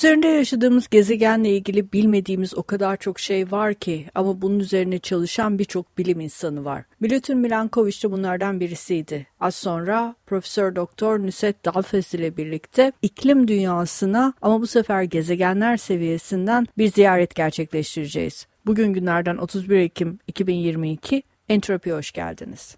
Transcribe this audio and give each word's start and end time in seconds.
Üzerinde 0.00 0.28
yaşadığımız 0.28 0.88
gezegenle 0.88 1.50
ilgili 1.50 1.92
bilmediğimiz 1.92 2.58
o 2.58 2.62
kadar 2.62 2.96
çok 2.96 3.20
şey 3.20 3.50
var 3.50 3.74
ki 3.74 4.06
ama 4.14 4.42
bunun 4.42 4.58
üzerine 4.58 4.98
çalışan 4.98 5.58
birçok 5.58 5.98
bilim 5.98 6.20
insanı 6.20 6.64
var. 6.64 6.84
Milutin 7.00 7.38
Milankovic 7.38 8.02
de 8.02 8.10
bunlardan 8.12 8.60
birisiydi. 8.60 9.26
Az 9.40 9.54
sonra 9.54 10.14
Profesör 10.26 10.76
Doktor 10.76 11.18
Nusret 11.18 11.64
Dalfes 11.64 12.14
ile 12.14 12.36
birlikte 12.36 12.92
iklim 13.02 13.48
dünyasına 13.48 14.34
ama 14.42 14.60
bu 14.60 14.66
sefer 14.66 15.02
gezegenler 15.02 15.76
seviyesinden 15.76 16.66
bir 16.78 16.92
ziyaret 16.92 17.34
gerçekleştireceğiz. 17.34 18.46
Bugün 18.66 18.92
günlerden 18.92 19.36
31 19.36 19.76
Ekim 19.76 20.18
2022 20.26 21.22
Entropi 21.48 21.92
hoş 21.92 22.12
geldiniz. 22.12 22.76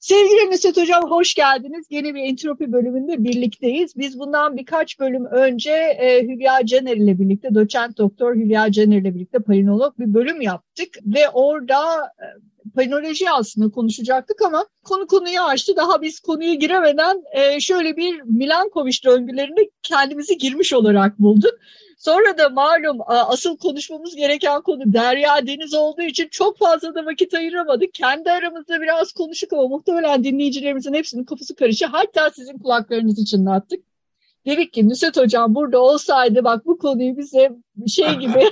Sevgili 0.00 0.50
Nusret 0.50 0.76
Hocam 0.76 1.10
hoş 1.10 1.34
geldiniz. 1.34 1.86
Yeni 1.90 2.14
bir 2.14 2.20
entropi 2.20 2.72
bölümünde 2.72 3.24
birlikteyiz. 3.24 3.96
Biz 3.96 4.18
bundan 4.18 4.56
birkaç 4.56 5.00
bölüm 5.00 5.24
önce 5.24 5.70
e, 5.70 6.22
Hülya 6.22 6.66
Caner 6.66 6.96
ile 6.96 7.18
birlikte, 7.18 7.54
doçent 7.54 7.98
doktor 7.98 8.34
Hülya 8.34 8.72
Caner 8.72 8.98
ile 8.98 9.14
birlikte 9.14 9.38
palinolog 9.38 9.98
bir 9.98 10.14
bölüm 10.14 10.40
yaptık. 10.40 10.88
Ve 11.06 11.28
orada 11.28 12.04
e, 12.04 12.26
palinoloji 12.74 13.30
aslında 13.30 13.70
konuşacaktık 13.70 14.42
ama 14.42 14.66
konu 14.84 15.06
konuyu 15.06 15.40
açtı. 15.40 15.76
Daha 15.76 16.02
biz 16.02 16.20
konuya 16.20 16.54
giremeden 16.54 17.22
e, 17.32 17.60
şöyle 17.60 17.96
bir 17.96 18.22
Milankovic 18.22 18.98
döngülerine 19.04 19.70
kendimizi 19.82 20.38
girmiş 20.38 20.72
olarak 20.72 21.18
bulduk. 21.18 21.54
Sonra 21.98 22.38
da 22.38 22.48
malum 22.48 22.98
asıl 23.06 23.56
konuşmamız 23.56 24.16
gereken 24.16 24.62
konu 24.62 24.92
Derya 24.92 25.46
Deniz 25.46 25.74
olduğu 25.74 26.02
için 26.02 26.28
çok 26.30 26.58
fazla 26.58 26.94
da 26.94 27.06
vakit 27.06 27.34
ayıramadık. 27.34 27.94
Kendi 27.94 28.30
aramızda 28.30 28.80
biraz 28.80 29.12
konuştuk 29.12 29.52
ama 29.52 29.68
muhtemelen 29.68 30.24
dinleyicilerimizin 30.24 30.94
hepsinin 30.94 31.24
kafası 31.24 31.56
karışıyor. 31.56 31.90
Hatta 31.90 32.30
sizin 32.30 32.58
kulaklarınızı 32.58 33.24
çınlattık. 33.24 33.87
Dedik 34.48 34.72
ki 34.72 34.88
Nusret 34.88 35.16
Hocam 35.16 35.54
burada 35.54 35.78
olsaydı 35.78 36.44
bak 36.44 36.66
bu 36.66 36.78
konuyu 36.78 37.16
bize 37.16 37.50
şey 37.86 38.14
gibi 38.14 38.40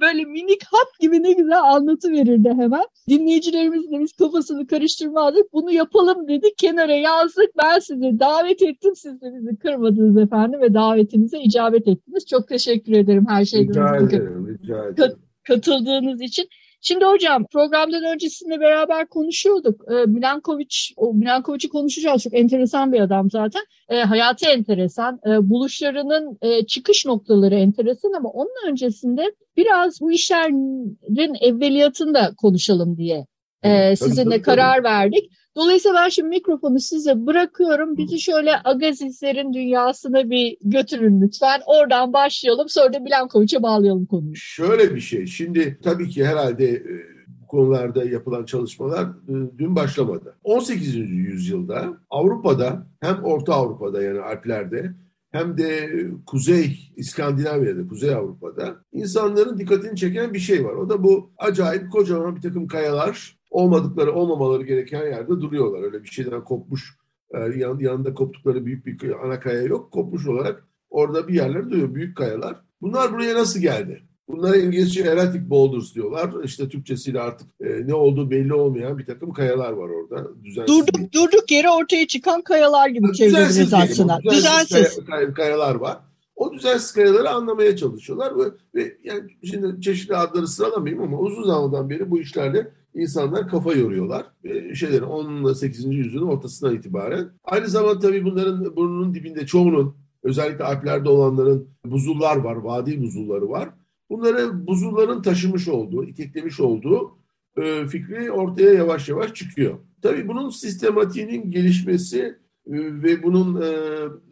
böyle 0.00 0.24
minik 0.24 0.62
hap 0.64 1.00
gibi 1.00 1.22
ne 1.22 1.32
güzel 1.32 1.62
anlatı 1.62 2.12
verirdi 2.12 2.48
hemen. 2.48 2.84
Dinleyicilerimizle 3.08 4.00
biz 4.00 4.12
kafasını 4.12 4.66
karıştırmadık. 4.66 5.52
Bunu 5.52 5.72
yapalım 5.72 6.28
dedik. 6.28 6.58
Kenara 6.58 6.94
yazdık. 6.94 7.50
Ben 7.62 7.78
sizi 7.78 8.20
davet 8.20 8.62
ettim. 8.62 8.96
Siz 8.96 9.20
de 9.20 9.26
bizi 9.34 9.56
kırmadınız 9.56 10.16
efendim 10.16 10.60
ve 10.60 10.74
davetinize 10.74 11.38
icabet 11.38 11.88
ettiniz. 11.88 12.26
Çok 12.26 12.48
teşekkür 12.48 12.92
ederim 12.92 13.26
her 13.28 13.44
şeyden. 13.44 13.68
Rica 13.68 13.96
ederim. 13.96 14.48
Rica 14.48 14.88
ederim. 14.88 15.18
Katıldığınız 15.42 16.20
için. 16.20 16.48
Şimdi 16.86 17.04
hocam 17.04 17.46
programdan 17.52 18.04
öncesinde 18.04 18.60
beraber 18.60 19.06
konuşuyorduk. 19.06 19.84
E, 19.92 19.94
Milankovic, 19.94 20.76
o 20.96 21.14
Milankovic'i 21.14 21.68
konuşacağız. 21.68 22.22
Çok 22.22 22.34
enteresan 22.34 22.92
bir 22.92 23.00
adam 23.00 23.30
zaten. 23.30 23.62
E, 23.88 23.96
hayatı 23.96 24.46
enteresan. 24.46 25.20
E, 25.26 25.50
buluşlarının 25.50 26.38
e, 26.42 26.66
çıkış 26.66 27.06
noktaları 27.06 27.54
enteresan 27.54 28.12
ama 28.12 28.28
onun 28.28 28.70
öncesinde 28.70 29.34
biraz 29.56 30.00
bu 30.00 30.12
işlerin 30.12 31.34
evveliyatını 31.40 32.14
da 32.14 32.34
konuşalım 32.36 32.96
diye 32.96 33.26
e, 33.64 33.96
sizinle 33.96 34.42
karar 34.42 34.84
verdik. 34.84 35.30
Dolayısıyla 35.56 36.02
ben 36.04 36.08
şimdi 36.08 36.28
mikrofonu 36.28 36.80
size 36.80 37.26
bırakıyorum. 37.26 37.96
Bizi 37.96 38.20
şöyle 38.20 38.50
Agazizlerin 38.64 39.52
dünyasına 39.52 40.30
bir 40.30 40.56
götürün 40.64 41.20
lütfen. 41.20 41.60
Oradan 41.66 42.12
başlayalım. 42.12 42.68
Sonra 42.68 42.92
da 42.92 43.06
Blankovic'e 43.06 43.62
bağlayalım 43.62 44.06
konuyu. 44.06 44.36
Şöyle 44.36 44.94
bir 44.94 45.00
şey. 45.00 45.26
Şimdi 45.26 45.78
tabii 45.82 46.08
ki 46.08 46.26
herhalde 46.26 46.70
e, 46.70 46.82
bu 47.28 47.46
konularda 47.46 48.04
yapılan 48.04 48.44
çalışmalar 48.44 49.04
e, 49.04 49.58
dün 49.58 49.76
başlamadı. 49.76 50.36
18. 50.44 50.94
yüzyılda 50.94 51.88
Avrupa'da 52.10 52.86
hem 53.00 53.24
Orta 53.24 53.54
Avrupa'da 53.54 54.02
yani 54.02 54.20
Alplerde 54.20 54.94
hem 55.34 55.58
de 55.58 55.90
Kuzey 56.26 56.92
İskandinavya'da, 56.96 57.88
Kuzey 57.88 58.14
Avrupa'da 58.14 58.76
insanların 58.92 59.58
dikkatini 59.58 59.96
çeken 59.96 60.34
bir 60.34 60.38
şey 60.38 60.64
var. 60.64 60.72
O 60.72 60.88
da 60.88 61.02
bu 61.02 61.30
acayip 61.38 61.92
kocaman 61.92 62.36
bir 62.36 62.40
takım 62.40 62.66
kayalar 62.66 63.36
olmadıkları, 63.54 64.12
olmamaları 64.12 64.62
gereken 64.62 65.06
yerde 65.06 65.28
duruyorlar. 65.28 65.82
Öyle 65.82 66.02
bir 66.02 66.08
şeyden 66.08 66.44
kopmuş, 66.44 66.96
e, 67.34 67.38
yan, 67.38 67.78
yanında 67.78 68.14
koptukları 68.14 68.66
büyük 68.66 68.86
bir 68.86 69.26
ana 69.26 69.40
kaya 69.40 69.62
yok. 69.62 69.92
Kopmuş 69.92 70.26
olarak 70.26 70.64
orada 70.90 71.28
bir 71.28 71.34
yerler 71.34 71.70
duruyor, 71.70 71.94
büyük 71.94 72.16
kayalar. 72.16 72.56
Bunlar 72.80 73.12
buraya 73.12 73.34
nasıl 73.34 73.60
geldi? 73.60 74.02
Bunlara 74.28 74.56
İngilizce 74.56 75.02
erratic 75.02 75.50
boulders 75.50 75.94
diyorlar. 75.94 76.44
İşte 76.44 76.68
Türkçesiyle 76.68 77.20
artık 77.20 77.48
e, 77.60 77.86
ne 77.86 77.94
olduğu 77.94 78.30
belli 78.30 78.54
olmayan 78.54 78.98
bir 78.98 79.06
takım 79.06 79.32
kayalar 79.32 79.72
var 79.72 79.88
orada. 79.88 80.28
Düzensiz 80.44 80.76
durduk, 80.76 81.12
durduk 81.12 81.50
yere 81.50 81.70
ortaya 81.70 82.06
çıkan 82.06 82.42
kayalar 82.42 82.88
gibi 82.88 83.12
çeviririz 83.12 83.74
aslında. 83.74 84.18
Düzensiz, 84.30 84.76
düzensiz. 84.76 85.04
Kay, 85.06 85.34
kayalar 85.34 85.74
var. 85.74 85.98
O 86.36 86.52
düzensiz 86.52 86.92
kayaları 86.92 87.30
anlamaya 87.30 87.76
çalışıyorlar 87.76 88.38
ve, 88.38 88.44
ve 88.74 88.96
yani 89.04 89.22
şimdi 89.44 89.80
çeşitli 89.80 90.16
adları 90.16 90.48
sıralamayayım 90.48 91.02
ama 91.02 91.18
uzun 91.18 91.42
zamandan 91.42 91.90
beri 91.90 92.10
bu 92.10 92.20
işlerle 92.20 92.70
insanlar 92.94 93.48
kafa 93.48 93.72
yoruyorlar. 93.72 94.26
E, 94.44 94.74
şeylerin 94.74 95.02
10 95.02 95.44
ile 95.44 95.54
8. 95.54 95.84
yüzyılın 95.84 96.26
ortasından 96.26 96.76
itibaren. 96.76 97.28
Aynı 97.44 97.68
zamanda 97.68 97.98
tabii 97.98 98.24
bunların 98.24 98.76
burnunun 98.76 99.14
dibinde 99.14 99.46
çoğunun 99.46 99.96
özellikle 100.22 100.64
Alplerde 100.64 101.08
olanların 101.08 101.68
buzullar 101.86 102.36
var, 102.36 102.56
vadi 102.56 103.02
buzulları 103.02 103.48
var. 103.50 103.68
Bunları 104.10 104.66
buzulların 104.66 105.22
taşımış 105.22 105.68
olduğu, 105.68 106.04
iteklemiş 106.04 106.60
olduğu 106.60 107.18
e, 107.56 107.86
fikri 107.86 108.30
ortaya 108.30 108.72
yavaş 108.72 109.08
yavaş 109.08 109.34
çıkıyor. 109.34 109.78
Tabii 110.02 110.28
bunun 110.28 110.50
sistematiğinin 110.50 111.50
gelişmesi 111.50 112.18
e, 112.66 112.72
ve 113.02 113.22
bunun 113.22 113.62
e, 113.62 113.72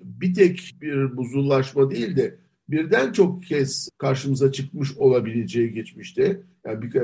bir 0.03 0.35
tek 0.35 0.75
bir 0.81 1.17
buzullaşma 1.17 1.91
değil 1.91 2.17
de 2.17 2.39
birden 2.73 3.13
çok 3.13 3.45
kez 3.45 3.89
karşımıza 3.99 4.53
çıkmış 4.53 4.97
olabileceği 4.97 5.73
geçmişte, 5.73 6.43
yani 6.67 6.83
bir, 6.83 6.95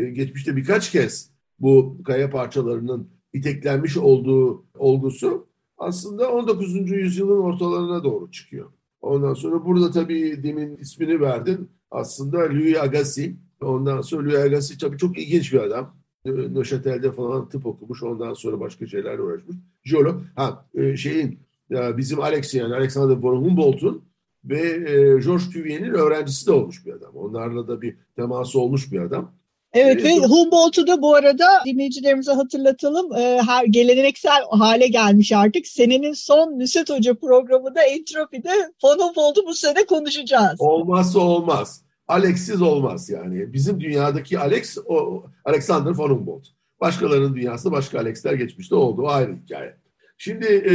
e, 0.00 0.10
geçmişte 0.10 0.56
birkaç 0.56 0.92
kez 0.92 1.30
bu 1.60 1.96
kaya 2.04 2.30
parçalarının 2.30 3.10
iteklenmiş 3.32 3.96
olduğu 3.96 4.64
olgusu 4.78 5.46
aslında 5.78 6.32
19. 6.32 6.90
yüzyılın 6.90 7.38
ortalarına 7.38 8.04
doğru 8.04 8.30
çıkıyor. 8.30 8.70
Ondan 9.00 9.34
sonra 9.34 9.64
burada 9.64 9.90
tabii 9.90 10.42
demin 10.42 10.76
ismini 10.76 11.20
verdin. 11.20 11.68
Aslında 11.90 12.38
Louis 12.38 12.76
Agassiz. 12.76 13.34
Ondan 13.60 14.00
sonra 14.00 14.24
Louis 14.24 14.38
Agassiz 14.38 14.78
tabii 14.78 14.98
çok 14.98 15.18
ilginç 15.18 15.52
bir 15.52 15.58
adam. 15.58 15.96
Neuchâtel'de 16.24 17.12
falan 17.12 17.48
tıp 17.48 17.66
okumuş. 17.66 18.02
Ondan 18.02 18.34
sonra 18.34 18.60
başka 18.60 18.86
şeylerle 18.86 19.22
uğraşmış. 19.22 19.56
Jeolog. 19.84 20.22
Ha 20.34 20.66
e, 20.74 20.96
şeyin 20.96 21.38
bizim 21.70 22.20
Alex 22.20 22.54
yani 22.54 22.74
Alexander 22.74 23.16
von 23.16 23.44
Humboldt'un 23.44 24.02
ve 24.48 24.60
e, 24.60 24.94
George 25.24 25.44
Cuvier'in 25.52 25.92
öğrencisi 25.92 26.46
de 26.46 26.52
olmuş 26.52 26.86
bir 26.86 26.92
adam. 26.92 27.16
Onlarla 27.16 27.68
da 27.68 27.82
bir 27.82 27.96
teması 28.16 28.60
olmuş 28.60 28.92
bir 28.92 29.00
adam. 29.00 29.32
Evet 29.72 30.04
ve 30.04 30.10
Humboldt'u 30.10 30.86
da 30.86 31.02
bu 31.02 31.14
arada 31.14 31.46
dinleyicilerimize 31.66 32.32
hatırlatalım. 32.32 33.12
E, 33.12 33.42
her 33.46 33.64
geleneksel 33.64 34.42
hale 34.50 34.88
gelmiş 34.88 35.32
artık. 35.32 35.66
Senenin 35.66 36.12
son 36.12 36.58
Nüset 36.58 36.90
Hoca 36.90 37.14
programında 37.14 37.82
Entropi'de 37.82 38.50
von 38.84 38.98
Humboldt'u 38.98 39.46
bu 39.46 39.54
sene 39.54 39.86
konuşacağız. 39.86 40.56
Olmazsa 40.58 41.18
olmaz. 41.18 41.82
Alex'siz 42.08 42.62
olmaz 42.62 43.10
yani. 43.10 43.52
Bizim 43.52 43.80
dünyadaki 43.80 44.38
Alex, 44.38 44.78
o 44.88 45.24
Alexander 45.44 45.90
von 45.90 46.10
Humboldt. 46.10 46.46
Başkalarının 46.80 47.34
dünyasında 47.34 47.72
başka 47.72 47.98
Alex'ler 47.98 48.32
geçmişte 48.32 48.74
oldu. 48.74 49.02
O 49.02 49.08
ayrı 49.08 49.36
hikaye. 49.36 49.76
Şimdi 50.18 50.46
e, 50.46 50.74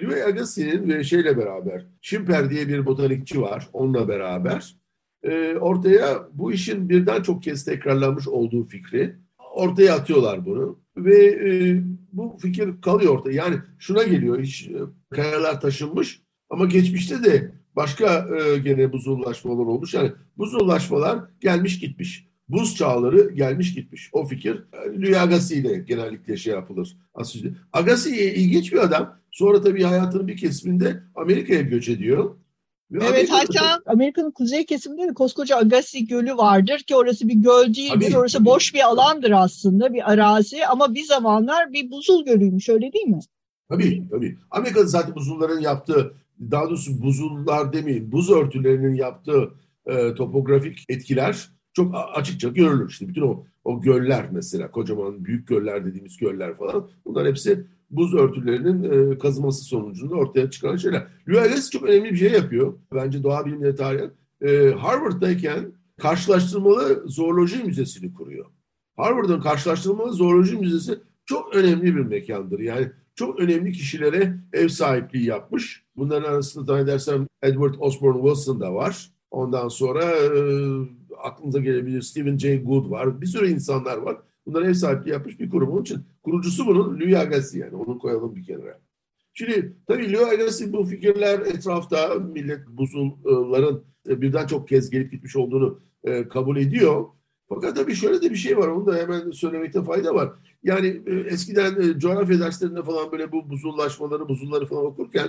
Louis 0.00 0.22
Agassiz'in 0.26 0.88
ve 0.88 1.04
şeyle 1.04 1.36
beraber, 1.36 1.86
Schimper 2.00 2.50
diye 2.50 2.68
bir 2.68 2.86
botanikçi 2.86 3.42
var, 3.42 3.68
onunla 3.72 4.08
beraber 4.08 4.76
e, 5.22 5.54
ortaya 5.56 6.28
bu 6.32 6.52
işin 6.52 6.88
birden 6.88 7.22
çok 7.22 7.42
kez 7.42 7.64
tekrarlanmış 7.64 8.28
olduğu 8.28 8.64
fikri 8.64 9.16
ortaya 9.54 9.94
atıyorlar 9.94 10.46
bunu. 10.46 10.80
Ve 10.96 11.26
e, 11.26 11.82
bu 12.12 12.38
fikir 12.42 12.80
kalıyor 12.80 13.14
ortaya. 13.14 13.32
Yani 13.32 13.56
şuna 13.78 14.02
geliyor, 14.02 14.38
iş, 14.38 14.68
e, 14.68 14.78
kayalar 15.10 15.60
taşınmış 15.60 16.22
ama 16.50 16.66
geçmişte 16.66 17.24
de 17.24 17.52
başka 17.76 18.28
e, 18.36 18.58
gene 18.58 18.92
buzullaşmalar 18.92 19.66
olmuş. 19.66 19.94
Yani 19.94 20.12
buzullaşmalar 20.38 21.18
gelmiş 21.40 21.78
gitmiş 21.78 22.29
buz 22.52 22.76
çağları 22.76 23.30
gelmiş 23.30 23.74
gitmiş. 23.74 24.10
O 24.12 24.26
fikir 24.26 24.64
Louis 24.96 25.16
Agassiz 25.16 25.52
ile 25.52 25.78
genellikle 25.78 26.36
şey 26.36 26.52
yapılır. 26.52 26.96
Agassiz 27.72 28.12
ilginç 28.12 28.72
bir 28.72 28.78
adam. 28.78 29.16
Sonra 29.30 29.60
tabii 29.62 29.82
hayatının 29.82 30.28
bir 30.28 30.36
kesiminde 30.36 31.02
Amerika'ya 31.14 31.60
göç 31.60 31.88
ediyor. 31.88 32.36
Ve 32.90 33.04
evet 33.04 33.30
Amerika'da... 33.30 33.70
hatta 33.70 33.90
Amerika'nın 33.92 34.30
kuzey 34.30 34.66
kesiminde 34.66 35.08
de 35.08 35.14
koskoca 35.14 35.56
Agassi 35.56 36.06
Gölü 36.06 36.36
vardır 36.36 36.78
ki 36.78 36.96
orası 36.96 37.28
bir 37.28 37.34
göl 37.34 37.74
değildir. 37.74 38.06
Tabii, 38.06 38.18
orası 38.18 38.44
boş 38.44 38.74
bir 38.74 38.88
alandır 38.88 39.30
aslında 39.30 39.94
bir 39.94 40.12
arazi 40.12 40.66
ama 40.66 40.94
bir 40.94 41.04
zamanlar 41.04 41.72
bir 41.72 41.90
buzul 41.90 42.24
gölüymüş 42.24 42.68
öyle 42.68 42.92
değil 42.92 43.06
mi? 43.06 43.20
Tabii 43.68 44.08
tabii. 44.10 44.38
Amerika'da 44.50 44.86
zaten 44.86 45.14
buzulların 45.14 45.60
yaptığı 45.60 46.14
daha 46.50 46.64
doğrusu 46.64 47.02
buzullar 47.02 47.72
demeyeyim 47.72 48.12
buz 48.12 48.30
örtülerinin 48.30 48.94
yaptığı 48.94 49.50
e, 49.86 50.14
topografik 50.14 50.84
etkiler 50.88 51.48
çok 51.72 51.94
açıkça 52.14 52.48
görülür. 52.48 52.90
İşte 52.90 53.08
bütün 53.08 53.22
o, 53.22 53.44
o 53.64 53.80
göller 53.80 54.28
mesela 54.32 54.70
kocaman 54.70 55.24
büyük 55.24 55.48
göller 55.48 55.86
dediğimiz 55.86 56.16
göller 56.16 56.54
falan 56.54 56.90
bunlar 57.04 57.26
hepsi 57.26 57.66
buz 57.90 58.14
örtülerinin 58.14 59.12
e, 59.12 59.18
kazıması 59.18 59.64
sonucunda 59.64 60.14
ortaya 60.14 60.50
çıkan 60.50 60.76
şeyler. 60.76 61.06
Lewis 61.28 61.70
çok 61.70 61.82
önemli 61.82 62.10
bir 62.10 62.16
şey 62.16 62.32
yapıyor. 62.32 62.74
Bence 62.94 63.22
doğa 63.22 63.46
bilimleri 63.46 63.76
tarihi. 63.76 64.10
E, 64.40 64.70
Harvard'dayken 64.70 65.72
karşılaştırmalı 65.98 67.02
zooloji 67.06 67.64
müzesini 67.64 68.14
kuruyor. 68.14 68.46
Harvard'ın 68.96 69.40
karşılaştırmalı 69.40 70.12
zooloji 70.12 70.56
müzesi 70.56 70.98
çok 71.26 71.56
önemli 71.56 71.96
bir 71.96 72.00
mekandır. 72.00 72.58
Yani 72.60 72.90
çok 73.14 73.40
önemli 73.40 73.72
kişilere 73.72 74.36
ev 74.52 74.68
sahipliği 74.68 75.24
yapmış. 75.24 75.84
Bunların 75.96 76.32
arasında 76.32 76.64
zannedersem 76.64 77.26
Edward 77.42 77.74
Osborne 77.78 78.22
Wilson 78.22 78.60
da 78.60 78.74
var. 78.74 79.10
Ondan 79.30 79.68
sonra 79.68 80.04
e, 80.04 80.30
aklınıza 81.22 81.58
gelebilir 81.58 82.02
Stephen 82.02 82.38
Jay 82.38 82.62
Gould 82.64 82.90
var. 82.90 83.20
Bir 83.20 83.26
sürü 83.26 83.48
insanlar 83.48 83.96
var. 83.96 84.16
Bunlar 84.46 84.62
ev 84.62 84.74
sahipliği 84.74 85.10
yapmış 85.10 85.40
bir 85.40 85.50
kurum. 85.50 85.70
Onun 85.70 85.82
için 85.82 85.98
kurucusu 86.22 86.66
bunun 86.66 87.00
Louis 87.00 87.16
Agassiz 87.16 87.54
yani. 87.54 87.76
Onu 87.76 87.98
koyalım 87.98 88.36
bir 88.36 88.44
kenara. 88.44 88.80
Şimdi 89.34 89.76
tabii 89.86 90.12
Louis 90.12 90.32
Agassiz 90.32 90.72
bu 90.72 90.84
fikirler 90.84 91.40
etrafta 91.40 92.14
millet 92.14 92.66
buzulların 92.68 93.82
birden 94.06 94.46
çok 94.46 94.68
kez 94.68 94.90
gelip 94.90 95.12
gitmiş 95.12 95.36
olduğunu 95.36 95.80
e, 96.04 96.28
kabul 96.28 96.56
ediyor. 96.56 97.04
Fakat 97.48 97.76
tabii 97.76 97.94
şöyle 97.94 98.22
de 98.22 98.30
bir 98.30 98.36
şey 98.36 98.58
var. 98.58 98.68
Onu 98.68 98.86
da 98.86 98.96
hemen 98.96 99.30
söylemekte 99.30 99.82
fayda 99.82 100.14
var. 100.14 100.32
Yani 100.62 101.02
e, 101.06 101.14
eskiden 101.14 101.80
e, 101.80 101.98
coğrafya 101.98 102.40
derslerinde 102.40 102.82
falan 102.82 103.12
böyle 103.12 103.32
bu 103.32 103.50
buzullaşmaları, 103.50 104.28
buzulları 104.28 104.66
falan 104.66 104.86
okurken 104.86 105.28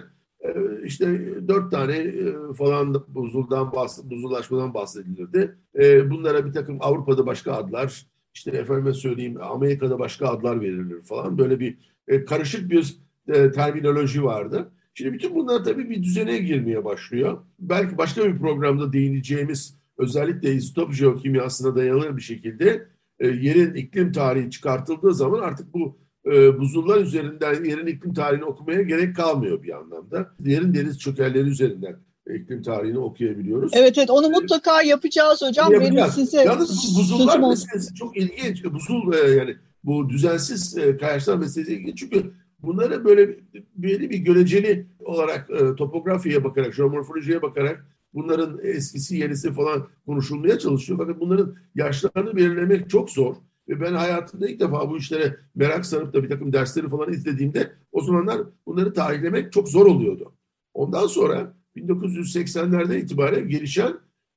işte 0.83 1.19
dört 1.47 1.71
tane 1.71 1.97
e, 1.97 2.53
falan 2.57 3.05
buzuldan 3.07 3.71
bahs 3.71 4.03
buzullaşmadan 4.03 4.73
bahsedilirdi. 4.73 5.55
E, 5.79 6.09
bunlara 6.09 6.45
bir 6.45 6.53
takım 6.53 6.77
Avrupa'da 6.79 7.25
başka 7.25 7.53
adlar, 7.53 8.05
işte 8.33 8.51
efendime 8.51 8.93
söyleyeyim 8.93 9.37
Amerika'da 9.41 9.99
başka 9.99 10.27
adlar 10.27 10.61
verilir 10.61 11.03
falan. 11.03 11.37
Böyle 11.37 11.59
bir 11.59 11.77
e, 12.07 12.25
karışık 12.25 12.71
bir 12.71 12.95
e, 13.27 13.51
terminoloji 13.51 14.23
vardı. 14.23 14.71
Şimdi 14.93 15.13
bütün 15.13 15.35
bunlar 15.35 15.63
tabii 15.63 15.89
bir 15.89 16.03
düzene 16.03 16.37
girmeye 16.37 16.85
başlıyor. 16.85 17.37
Belki 17.59 17.97
başka 17.97 18.25
bir 18.25 18.39
programda 18.39 18.93
değineceğimiz 18.93 19.77
özellikle 19.97 20.53
izotop 20.53 20.93
jeokimyasına 20.93 21.75
dayalı 21.75 22.17
bir 22.17 22.21
şekilde 22.21 22.87
yerin 23.19 23.73
iklim 23.73 24.11
tarihi 24.11 24.49
çıkartıldığı 24.49 25.13
zaman 25.13 25.41
artık 25.41 25.73
bu 25.73 25.97
e, 26.25 26.59
buzullar 26.59 27.01
üzerinden 27.01 27.63
yerin 27.63 27.87
iklim 27.87 28.13
tarihini 28.13 28.45
okumaya 28.45 28.81
gerek 28.81 29.15
kalmıyor 29.15 29.63
bir 29.63 29.77
anlamda. 29.77 30.31
Yerin 30.39 30.73
deniz 30.73 30.99
çökelleri 30.99 31.49
üzerinden 31.49 31.95
iklim 32.35 32.61
tarihini 32.63 32.99
okuyabiliyoruz. 32.99 33.71
Evet 33.75 33.97
evet 33.97 34.09
onu 34.09 34.29
mutlaka 34.29 34.81
yapacağız 34.81 35.41
hocam. 35.41 35.73
Yapacağız. 35.73 35.95
Benim 35.97 36.11
size 36.11 36.43
Yalnız 36.43 36.97
buzullar 36.97 37.39
meselesi 37.39 37.95
çok 37.95 38.17
ilginç. 38.17 38.63
Buzul 38.63 39.13
e, 39.13 39.31
yani 39.31 39.55
bu 39.83 40.09
düzensiz 40.09 40.77
e, 40.77 40.97
kayaçlar 40.97 41.37
meselesi 41.37 41.73
ilginç 41.73 41.97
çünkü 41.97 42.31
bunları 42.59 43.05
böyle 43.05 43.35
belli 43.75 44.09
bir 44.09 44.17
göreceli 44.17 44.87
olarak 44.99 45.49
e, 45.49 45.75
topografiye 45.75 46.43
bakarak, 46.43 46.73
jeomorfolojiye 46.73 47.41
bakarak 47.41 47.85
bunların 48.13 48.59
eskisi 48.63 49.17
yenisi 49.17 49.53
falan 49.53 49.87
konuşulmaya 50.05 50.59
çalışıyor. 50.59 50.99
Fakat 50.99 51.19
bunların 51.19 51.55
yaşlarını 51.75 52.35
belirlemek 52.35 52.89
çok 52.89 53.09
zor. 53.09 53.35
Ve 53.71 53.81
ben 53.81 53.93
hayatımda 53.93 54.49
ilk 54.49 54.59
defa 54.59 54.89
bu 54.89 54.97
işlere 54.97 55.37
merak 55.55 55.85
sarıp 55.85 56.13
da 56.13 56.23
bir 56.23 56.29
takım 56.29 56.53
dersleri 56.53 56.89
falan 56.89 57.13
izlediğimde 57.13 57.71
o 57.91 58.01
zamanlar 58.01 58.41
bunları 58.65 58.93
tarihlemek 58.93 59.51
çok 59.51 59.69
zor 59.69 59.85
oluyordu. 59.85 60.33
Ondan 60.73 61.07
sonra 61.07 61.53
1980'lerden 61.75 62.97
itibaren 62.97 63.49
gelişen 63.49 63.93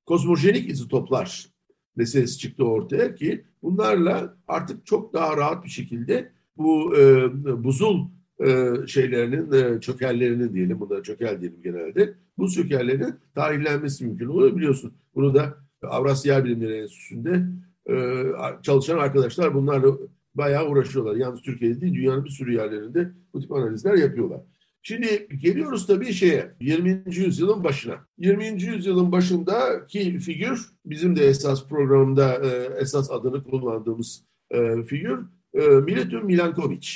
kozmojenik 0.06 0.70
izotoplar 0.70 1.46
meselesi 1.96 2.38
çıktı 2.38 2.64
ortaya 2.64 3.14
ki 3.14 3.44
bunlarla 3.62 4.36
artık 4.48 4.86
çok 4.86 5.14
daha 5.14 5.36
rahat 5.36 5.64
bir 5.64 5.70
şekilde 5.70 6.32
bu 6.56 6.96
e, 6.96 7.32
buzul 7.64 8.06
e, 8.46 8.72
şeylerinin 8.86 9.52
e, 9.52 9.81
çökellerinin 9.81 10.54
diyelim 10.54 10.81
bunlara 10.81 11.02
çökel 11.02 11.40
diyelim 11.40 11.62
genelde 11.62 12.14
bu 12.38 12.50
çökellerinin 12.50 13.14
tarihlenmesi 13.34 14.04
mümkün 14.04 14.26
oluyor 14.26 14.56
biliyorsun. 14.56 14.92
Bunu 15.14 15.34
da 15.34 15.58
Avrasya 15.82 16.34
Yer 16.34 16.44
Bilimleri 16.44 16.76
Enstitüsü'nde 16.76 17.46
e, 17.90 18.25
çalışan 18.62 18.98
arkadaşlar 18.98 19.54
bunlarla 19.54 19.98
bayağı 20.34 20.69
uğraşıyorlar. 20.69 21.16
Yalnız 21.16 21.42
Türkiye'de 21.42 21.81
değil 21.81 21.94
dünyanın 21.94 22.25
bir 22.25 22.31
sürü 22.31 22.54
yerlerinde 22.54 23.10
bu 23.34 23.40
tip 23.40 23.52
analizler 23.52 23.94
yapıyorlar. 23.94 24.40
Şimdi 24.86 25.28
geliyoruz 25.42 25.86
tabii 25.86 26.12
şeye 26.12 26.54
20. 26.60 27.02
yüzyılın 27.06 27.64
başına. 27.64 28.06
20. 28.19 28.62
yüzyılın 28.62 29.12
başındaki 29.12 30.19
figür 30.19 30.66
bizim 30.86 31.16
de 31.16 31.26
esas 31.26 31.69
programda 31.69 32.34
e, 32.34 32.81
esas 32.81 33.10
adını 33.10 33.44
kullandığımız 33.44 34.25
e, 34.50 34.82
figür 34.82 35.19
e, 35.54 35.69
Miletum 35.69 36.26
Milankovic. 36.26 36.88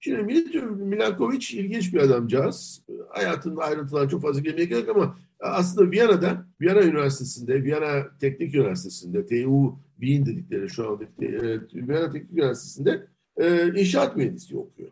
Şimdi 0.00 0.22
Miletum 0.22 0.76
Milankovic 0.76 1.46
ilginç 1.52 1.94
bir 1.94 2.00
adamcağız. 2.00 2.84
Hayatının 3.08 3.56
ayrıntılarına 3.56 4.08
çok 4.08 4.22
fazla 4.22 4.40
girmeye 4.40 4.64
gerek 4.64 4.88
ama 4.88 5.18
aslında 5.40 5.90
Viyana'da, 5.90 6.46
Viyana 6.60 6.82
Üniversitesi'nde, 6.82 7.64
Viyana 7.64 8.18
Teknik 8.20 8.54
Üniversitesi'nde, 8.54 9.26
TU 9.26 9.78
Wien 10.00 10.26
dedikleri 10.26 10.70
şu 10.70 10.90
anda 10.90 11.04
e, 11.04 11.60
Viyana 11.74 12.10
Teknik 12.10 12.32
Üniversitesi'nde 12.32 13.06
e, 13.36 13.68
inşaat 13.80 14.16
mühendisliği 14.16 14.60
okuyor. 14.60 14.90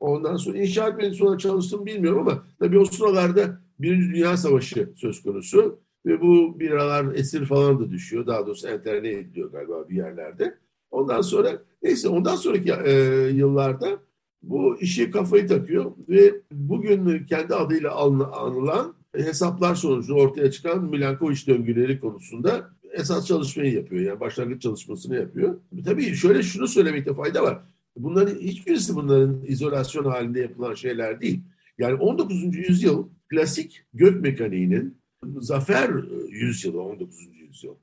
Ondan 0.00 0.36
sonra 0.36 0.58
inşaat 0.58 0.96
mühendisi 0.96 1.24
olarak 1.24 1.40
çalıştım 1.40 1.86
bilmiyorum 1.86 2.18
ama 2.18 2.44
tabii 2.58 2.78
o 2.78 2.84
sıralarda 2.84 3.60
Birinci 3.78 4.14
Dünya 4.14 4.36
Savaşı 4.36 4.92
söz 4.96 5.22
konusu 5.22 5.80
ve 6.06 6.20
bu 6.20 6.60
biralar 6.60 7.14
esir 7.14 7.46
falan 7.46 7.80
da 7.80 7.90
düşüyor. 7.90 8.26
Daha 8.26 8.46
doğrusu 8.46 8.68
enterne 8.68 9.10
ediliyor 9.10 9.52
galiba 9.52 9.88
bir 9.88 9.96
yerlerde. 9.96 10.58
Ondan 10.90 11.20
sonra 11.20 11.62
neyse 11.82 12.08
ondan 12.08 12.36
sonraki 12.36 12.72
e, 12.72 12.92
yıllarda 13.28 13.98
bu 14.42 14.78
işi 14.80 15.10
kafayı 15.10 15.48
takıyor 15.48 15.92
ve 16.08 16.34
bugün 16.52 17.26
kendi 17.26 17.54
adıyla 17.54 17.94
anılan 18.32 18.94
hesaplar 19.14 19.74
sonucu 19.74 20.14
ortaya 20.14 20.50
çıkan 20.50 20.84
Milankovic 20.84 21.46
döngüleri 21.46 22.00
konusunda 22.00 22.70
esas 22.92 23.26
çalışmayı 23.26 23.72
yapıyor. 23.72 24.02
Yani 24.02 24.20
başlangıç 24.20 24.62
çalışmasını 24.62 25.16
yapıyor. 25.16 25.60
Tabii 25.84 26.14
şöyle 26.14 26.42
şunu 26.42 26.68
söylemekte 26.68 27.14
fayda 27.14 27.42
var. 27.42 27.58
Bunların 27.96 28.34
hiçbirisi 28.34 28.94
bunların 28.94 29.40
izolasyon 29.46 30.04
halinde 30.04 30.40
yapılan 30.40 30.74
şeyler 30.74 31.20
değil. 31.20 31.40
Yani 31.78 31.94
19. 31.94 32.56
yüzyıl 32.56 33.08
klasik 33.28 33.84
gök 33.94 34.22
mekaniğinin 34.22 34.98
zafer 35.38 35.90
yüzyılı 36.28 36.82
19. 36.82 37.18
yüzyıl. 37.34 37.74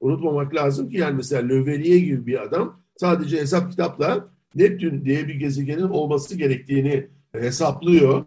Unutmamak 0.00 0.54
lazım 0.54 0.90
ki 0.90 0.96
yani 0.96 1.16
mesela 1.16 1.48
Löveliye 1.48 1.98
gibi 1.98 2.26
bir 2.26 2.42
adam 2.42 2.80
sadece 2.96 3.40
hesap 3.40 3.70
kitapla 3.70 4.28
Neptün 4.54 5.04
diye 5.04 5.28
bir 5.28 5.34
gezegenin 5.34 5.82
olması 5.82 6.36
gerektiğini 6.36 7.06
hesaplıyor. 7.32 8.24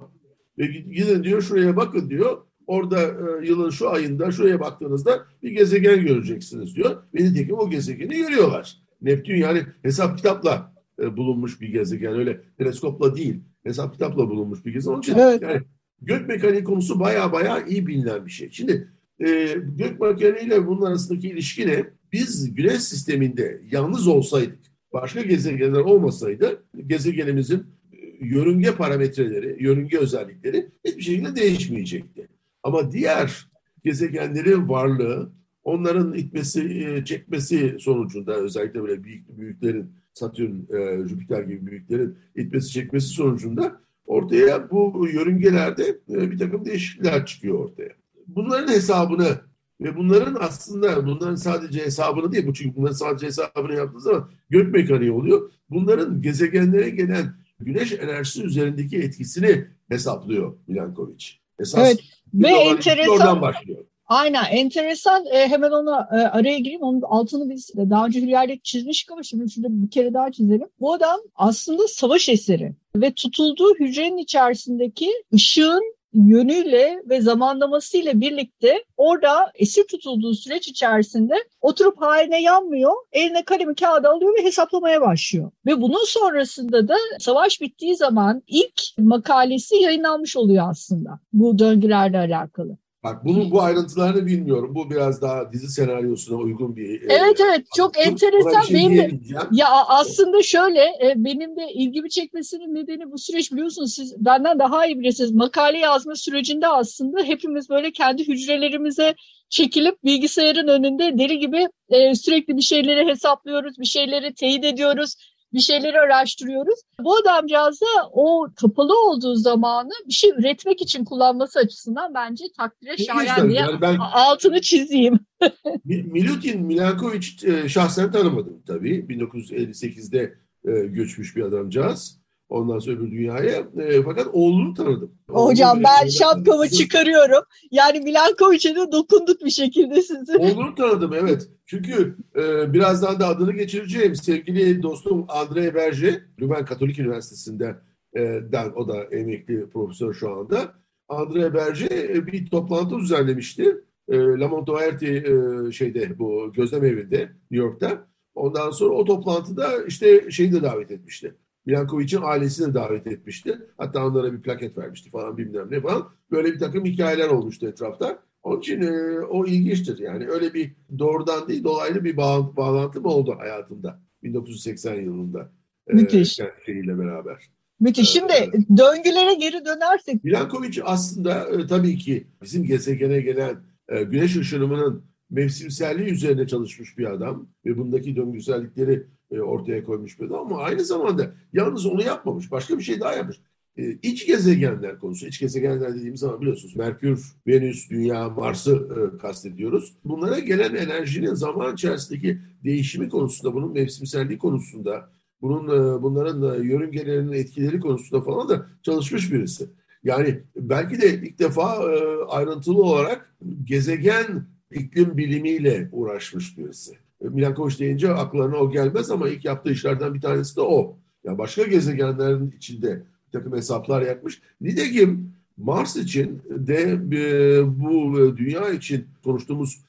Ve 0.57 0.65
gidin 0.65 1.23
diyor 1.23 1.41
şuraya 1.41 1.75
bakın 1.75 2.09
diyor. 2.09 2.37
Orada 2.71 3.01
e, 3.01 3.47
yılın 3.47 3.69
şu 3.69 3.89
ayında 3.89 4.31
şuraya 4.31 4.59
baktığınızda 4.59 5.25
bir 5.43 5.51
gezegen 5.51 6.05
göreceksiniz 6.05 6.75
diyor. 6.75 7.03
Ve 7.15 7.23
nitekim 7.23 7.55
o 7.55 7.69
gezegeni 7.69 8.17
görüyorlar. 8.17 8.77
Neptün 9.01 9.35
yani 9.35 9.61
hesap 9.81 10.17
kitapla 10.17 10.73
e, 11.01 11.17
bulunmuş 11.17 11.61
bir 11.61 11.69
gezegen. 11.69 12.13
Öyle 12.13 12.41
teleskopla 12.57 13.15
değil. 13.15 13.39
Hesap 13.63 13.93
kitapla 13.93 14.29
bulunmuş 14.29 14.65
bir 14.65 14.73
gezegen. 14.73 14.93
Onun 14.93 15.01
için 15.01 15.15
evet. 15.15 15.41
yani 15.41 15.61
gök 16.01 16.27
mekaniği 16.27 16.63
konusu 16.63 16.99
baya 16.99 17.31
baya 17.31 17.65
iyi 17.65 17.87
bilinen 17.87 18.25
bir 18.25 18.31
şey. 18.31 18.51
Şimdi 18.51 18.87
e, 19.19 19.55
gök 19.77 20.01
mekaniğiyle 20.01 20.67
bunun 20.67 20.85
arasındaki 20.85 21.29
ilişki 21.29 21.67
ne? 21.67 21.85
Biz 22.13 22.53
güneş 22.53 22.81
sisteminde 22.81 23.61
yalnız 23.71 24.07
olsaydık, 24.07 24.59
başka 24.93 25.21
gezegenler 25.21 25.79
olmasaydı 25.79 26.63
gezegenimizin 26.87 27.59
e, 27.59 27.97
yörünge 28.25 28.75
parametreleri, 28.75 29.63
yörünge 29.63 29.97
özellikleri 29.97 30.69
hiçbir 30.85 31.01
şekilde 31.01 31.35
değişmeyecekti. 31.35 32.30
Ama 32.63 32.91
diğer 32.91 33.47
gezegenlerin 33.83 34.69
varlığı, 34.69 35.31
onların 35.63 36.13
itmesi, 36.13 36.61
e, 36.61 37.05
çekmesi 37.05 37.75
sonucunda 37.79 38.35
özellikle 38.35 38.83
böyle 38.83 39.03
büyük 39.03 39.37
büyüklerin 39.37 39.91
Satürn, 40.13 40.75
e, 40.75 41.07
Jüpiter 41.07 41.43
gibi 41.43 41.67
büyüklerin 41.67 42.17
itmesi 42.35 42.71
çekmesi 42.71 43.07
sonucunda 43.07 43.81
ortaya 44.05 44.71
bu 44.71 45.07
yörüngelerde 45.13 45.99
e, 46.09 46.31
bir 46.31 46.37
takım 46.37 46.65
değişiklikler 46.65 47.25
çıkıyor 47.25 47.59
ortaya. 47.59 47.89
Bunların 48.27 48.73
hesabını 48.73 49.39
ve 49.81 49.97
bunların 49.97 50.37
aslında 50.39 51.05
bunların 51.05 51.35
sadece 51.35 51.85
hesabını 51.85 52.31
değil 52.31 52.47
bu 52.47 52.53
çünkü 52.53 52.75
bunların 52.75 52.95
sadece 52.95 53.27
hesabını 53.27 53.73
yaptığı 53.75 53.99
zaman 53.99 54.29
gök 54.49 54.73
mekaniği 54.73 55.11
oluyor. 55.11 55.51
Bunların 55.69 56.21
gezegenlere 56.21 56.89
gelen 56.89 57.33
güneş 57.59 57.93
enerjisi 57.93 58.43
üzerindeki 58.43 58.97
etkisini 58.97 59.67
hesaplıyor 59.89 60.55
Milankovic. 60.67 61.25
Esas 61.59 61.87
evet. 61.87 61.99
Ve 62.33 62.50
enteresan 62.50 63.13
oradan 63.13 63.41
başlıyor. 63.41 63.85
Aynen 64.07 64.43
enteresan 64.51 65.25
e, 65.25 65.47
hemen 65.47 65.71
ona 65.71 66.09
e, 66.11 66.15
araya 66.15 66.57
gireyim 66.57 66.81
onun 66.81 67.01
altını 67.01 67.50
biz 67.50 67.71
daha 67.75 68.05
önce 68.05 68.21
Hülya 68.21 68.43
ile 68.43 68.59
çizmiştik 68.63 69.11
ama 69.11 69.23
şimdi 69.23 69.51
şurada 69.51 69.67
bir 69.71 69.91
kere 69.91 70.13
daha 70.13 70.31
çizelim. 70.31 70.67
Bu 70.79 70.93
adam 70.93 71.19
aslında 71.35 71.88
savaş 71.88 72.29
eseri 72.29 72.75
ve 72.95 73.13
tutulduğu 73.13 73.75
hücrenin 73.79 74.17
içerisindeki 74.17 75.11
ışığın 75.33 75.95
yönüyle 76.13 77.01
ve 77.09 77.21
zamanlamasıyla 77.21 78.21
birlikte 78.21 78.83
orada 78.97 79.51
esir 79.55 79.83
tutulduğu 79.83 80.33
süreç 80.33 80.67
içerisinde 80.67 81.35
oturup 81.61 82.01
haline 82.01 82.41
yanmıyor, 82.41 82.91
eline 83.11 83.45
kalemi 83.45 83.75
kağıdı 83.75 84.07
alıyor 84.07 84.33
ve 84.39 84.43
hesaplamaya 84.43 85.01
başlıyor. 85.01 85.51
Ve 85.65 85.81
bunun 85.81 86.05
sonrasında 86.05 86.87
da 86.87 86.95
savaş 87.19 87.61
bittiği 87.61 87.95
zaman 87.95 88.43
ilk 88.47 88.81
makalesi 88.97 89.75
yayınlanmış 89.75 90.37
oluyor 90.37 90.69
aslında 90.69 91.19
bu 91.33 91.59
döngülerle 91.59 92.17
alakalı. 92.17 92.77
Bak 93.03 93.25
bunu 93.25 93.51
bu 93.51 93.62
ayrıntılarını 93.62 94.25
bilmiyorum. 94.25 94.75
Bu 94.75 94.89
biraz 94.89 95.22
daha 95.22 95.51
dizi 95.53 95.67
senaryosuna 95.67 96.38
uygun 96.38 96.75
bir. 96.75 97.01
Evet 97.01 97.39
e, 97.39 97.43
evet 97.43 97.65
çok 97.75 97.98
enteresan. 97.98 98.62
Şey 98.62 98.75
benim 98.75 98.98
de, 98.98 99.20
ya 99.51 99.67
aslında 99.88 100.43
şöyle 100.43 100.79
e, 100.79 101.13
benim 101.15 101.55
de 101.55 101.72
ilgimi 101.74 102.10
çekmesinin 102.10 102.75
nedeni 102.75 103.12
bu 103.12 103.17
süreç 103.17 103.51
biliyorsunuz 103.51 103.93
siz 103.93 104.25
benden 104.25 104.60
daha 104.60 104.86
iyi 104.86 105.00
bilirsiniz. 105.00 105.31
Makale 105.31 105.77
yazma 105.77 106.15
sürecinde 106.15 106.67
aslında 106.67 107.24
hepimiz 107.24 107.70
böyle 107.70 107.91
kendi 107.91 108.27
hücrelerimize 108.27 109.15
çekilip 109.50 110.03
bilgisayarın 110.03 110.67
önünde 110.67 111.17
deli 111.17 111.39
gibi 111.39 111.67
e, 111.89 112.15
sürekli 112.15 112.58
bir 112.58 112.62
şeyleri 112.62 113.08
hesaplıyoruz, 113.08 113.79
bir 113.79 113.86
şeyleri 113.86 114.34
teyit 114.34 114.65
ediyoruz 114.65 115.15
bir 115.53 115.60
şeyleri 115.60 116.00
araştırıyoruz. 116.00 116.79
Bu 117.00 117.15
adamcağız 117.15 117.81
da 117.81 118.10
o 118.12 118.48
kapalı 118.55 119.10
olduğu 119.10 119.36
zamanı 119.36 119.91
bir 120.08 120.13
şey 120.13 120.29
üretmek 120.29 120.81
için 120.81 121.05
kullanması 121.05 121.60
açısından 121.60 122.13
bence 122.13 122.43
takdire 122.58 122.98
şayan 122.98 123.50
diye 123.50 123.60
yani 123.60 123.81
ben, 123.81 123.98
altını 123.98 124.62
çizeyim. 124.62 125.20
Milutin 125.86 126.62
Milankovic 126.62 127.27
e, 127.43 127.70
şahsen 127.70 128.12
tanımadım 128.12 128.63
tabii. 128.67 129.05
1958'de 129.10 130.34
e, 130.65 130.72
göçmüş 130.88 131.36
bir 131.36 131.41
adamcağız. 131.41 132.20
Ondan 132.51 132.79
sonra 132.79 132.96
öbür 132.96 133.12
dünyaya. 133.12 133.67
E, 133.77 134.03
fakat 134.03 134.27
oğlunu 134.34 134.74
tanıdım. 134.74 135.12
Hocam 135.29 135.72
Oğlunu 135.72 135.84
ben 135.84 136.08
şapkamı 136.08 136.70
çıkarıyorum. 136.70 137.43
Yani 137.72 138.00
Milankovic'e 138.00 138.75
de 138.75 138.91
dokunduk 138.91 139.46
bir 139.46 139.50
şekilde 139.50 140.01
sizi. 140.01 140.38
Oğlunu 140.38 140.75
tanıdım 140.75 141.13
evet. 141.13 141.50
Çünkü 141.65 142.17
e, 142.36 142.74
birazdan 142.74 143.20
da 143.20 143.27
adını 143.27 143.53
geçireceğim 143.53 144.15
sevgili 144.15 144.84
dostum 144.84 145.22
André 145.22 145.75
Berger, 145.75 146.22
Lüben 146.39 146.65
Katolik 146.65 147.00
Üniversitesi'nden 147.00 147.77
e, 148.15 148.41
o 148.75 148.88
da 148.88 149.03
emekli 149.03 149.70
profesör 149.70 150.13
şu 150.13 150.31
anda. 150.31 150.74
André 151.10 151.53
Berger 151.53 151.91
e, 151.91 152.27
bir 152.27 152.50
toplantı 152.50 153.00
düzenlemişti. 153.00 153.77
E, 154.10 154.17
La 154.17 154.48
Montoverti 154.48 155.08
e, 155.08 155.72
şeyde 155.72 156.20
bu 156.20 156.51
gözlem 156.53 156.86
evinde 156.86 157.17
New 157.20 157.65
York'ta. 157.65 158.08
Ondan 158.36 158.72
sonra 158.72 158.93
o 158.93 159.05
toplantıda 159.05 159.84
işte 159.84 160.31
şeyi 160.31 160.53
de 160.53 160.62
davet 160.62 160.91
etmişti. 160.91 161.36
Milankovic'in 161.65 162.21
ailesini 162.23 162.73
davet 162.73 163.07
etmişti. 163.07 163.59
Hatta 163.77 164.05
onlara 164.05 164.33
bir 164.33 164.41
plaket 164.41 164.77
vermişti 164.77 165.09
falan 165.09 165.37
bilmem 165.37 165.67
ne 165.71 165.81
falan. 165.81 166.09
Böyle 166.31 166.53
bir 166.53 166.59
takım 166.59 166.85
hikayeler 166.85 167.27
olmuştu 167.29 167.67
etrafta. 167.67 168.19
Onun 168.43 168.59
için 168.59 168.81
e, 168.81 169.19
o 169.19 169.45
ilginçtir. 169.45 169.99
Yani 169.99 170.27
öyle 170.27 170.53
bir 170.53 170.75
doğrudan 170.99 171.47
değil 171.47 171.63
dolaylı 171.63 172.03
bir 172.03 172.17
bağ, 172.17 172.55
bağlantı 172.57 173.01
mı 173.01 173.07
oldu 173.09 173.35
hayatında 173.37 174.01
1980 174.23 174.95
yılında. 174.95 175.51
E, 175.87 175.93
Müthiş. 175.93 176.39
E, 176.39 176.53
şeyiyle 176.65 176.99
beraber. 176.99 177.51
Müthiş. 177.79 178.09
Şimdi 178.09 178.33
ee, 178.33 178.77
döngülere 178.77 179.33
geri 179.33 179.65
dönersek. 179.65 180.23
Milankovic 180.23 180.81
aslında 180.83 181.49
e, 181.49 181.67
tabii 181.67 181.97
ki 181.97 182.27
bizim 182.41 182.63
gezegene 182.63 183.21
gelen 183.21 183.55
e, 183.89 184.03
güneş 184.03 184.35
ışınımının 184.37 185.05
mevsimselliği 185.29 186.09
üzerine 186.09 186.47
çalışmış 186.47 186.97
bir 186.97 187.11
adam 187.11 187.47
ve 187.65 187.77
bundaki 187.77 188.15
döngüsellikleri 188.15 189.07
ortaya 189.39 189.83
koymuş 189.83 190.19
bir 190.19 190.31
ama 190.31 190.57
aynı 190.57 190.85
zamanda 190.85 191.31
yalnız 191.53 191.85
onu 191.85 192.03
yapmamış. 192.03 192.51
Başka 192.51 192.77
bir 192.77 192.83
şey 192.83 193.00
daha 193.00 193.13
yapmış. 193.13 193.38
E, 193.77 193.91
iç 193.91 194.27
gezegenler 194.27 195.00
konusu, 195.00 195.27
iç 195.27 195.39
gezegenler 195.39 195.95
dediğimiz 195.95 196.19
zaman 196.19 196.41
biliyorsunuz 196.41 196.75
Merkür, 196.75 197.25
Venüs, 197.47 197.89
Dünya, 197.89 198.29
Mars'ı 198.29 198.75
e, 198.75 199.17
kastediyoruz. 199.17 199.93
Bunlara 200.05 200.39
gelen 200.39 200.75
enerjinin 200.75 201.33
zaman 201.33 201.73
içerisindeki 201.73 202.38
değişimi 202.63 203.09
konusunda, 203.09 203.53
bunun 203.53 203.73
mevsimselliği 203.73 204.39
konusunda, 204.39 205.09
bunun 205.41 205.67
e, 205.67 206.01
bunların 206.01 206.43
e, 206.43 206.67
yörüngelerinin 206.67 207.31
etkileri 207.31 207.79
konusunda 207.79 208.23
falan 208.23 208.50
da 208.50 208.67
çalışmış 208.83 209.31
birisi. 209.31 209.69
Yani 210.03 210.39
belki 210.55 211.01
de 211.01 211.13
ilk 211.13 211.39
defa 211.39 211.93
e, 211.93 212.23
ayrıntılı 212.27 212.83
olarak 212.83 213.35
gezegen 213.63 214.45
iklim 214.71 215.17
bilimiyle 215.17 215.89
uğraşmış 215.91 216.57
birisi. 216.57 216.97
E, 217.21 217.29
Milankovic 217.29 217.79
deyince 217.79 218.13
aklarına 218.13 218.57
o 218.57 218.71
gelmez 218.71 219.11
ama 219.11 219.29
ilk 219.29 219.45
yaptığı 219.45 219.71
işlerden 219.71 220.13
bir 220.13 220.21
tanesi 220.21 220.55
de 220.55 220.61
o. 220.61 220.97
Yani 221.23 221.37
başka 221.37 221.63
gezegenlerin 221.63 222.53
içinde 222.57 223.03
bir 223.27 223.31
takım 223.31 223.55
hesaplar 223.55 224.01
yapmış. 224.01 224.41
Nitekim 224.61 225.31
Mars 225.57 225.95
için 225.95 226.41
de 226.49 226.99
e, 227.11 227.79
bu 227.79 228.19
e, 228.19 228.37
dünya 228.37 228.69
için 228.69 229.07
konuştuğumuz 229.23 229.81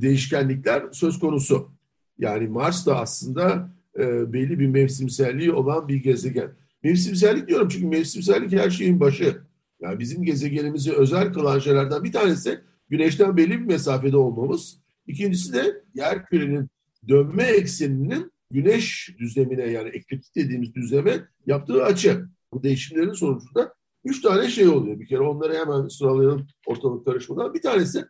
değişkenlikler 0.00 0.82
söz 0.92 1.18
konusu. 1.18 1.68
Yani 2.18 2.48
Mars 2.48 2.86
da 2.86 3.00
aslında 3.00 3.68
belli 4.32 4.58
bir 4.58 4.66
mevsimselliği 4.66 5.52
olan 5.52 5.88
bir 5.88 6.02
gezegen. 6.02 6.50
Mevsimsellik 6.82 7.48
diyorum 7.48 7.68
çünkü 7.68 7.86
mevsimsellik 7.86 8.52
her 8.52 8.70
şeyin 8.70 9.00
başı. 9.00 9.36
Yani 9.80 9.98
bizim 9.98 10.22
gezegenimizi 10.22 10.92
özel 10.92 11.32
kılan 11.32 11.58
şeylerden 11.58 12.04
bir 12.04 12.12
tanesi 12.12 12.60
Güneşten 12.88 13.36
belli 13.36 13.50
bir 13.50 13.66
mesafede 13.66 14.16
olmamız. 14.16 14.78
İkincisi 15.06 15.52
de 15.52 15.82
yer 15.94 16.26
kürenin 16.26 16.68
dönme 17.08 17.42
ekseninin 17.42 18.32
güneş 18.50 19.14
düzlemine 19.18 19.62
yani 19.62 19.88
ekliptik 19.88 20.36
dediğimiz 20.36 20.74
düzleme 20.74 21.28
yaptığı 21.46 21.84
açı. 21.84 22.28
Bu 22.52 22.62
değişimlerin 22.62 23.12
sonucunda 23.12 23.74
üç 24.04 24.20
tane 24.22 24.48
şey 24.48 24.68
oluyor. 24.68 25.00
Bir 25.00 25.06
kere 25.06 25.20
onları 25.20 25.56
hemen 25.56 25.88
sıralayalım 25.88 26.46
ortalık 26.66 27.04
karışmadan. 27.04 27.54
Bir 27.54 27.62
tanesi 27.62 28.04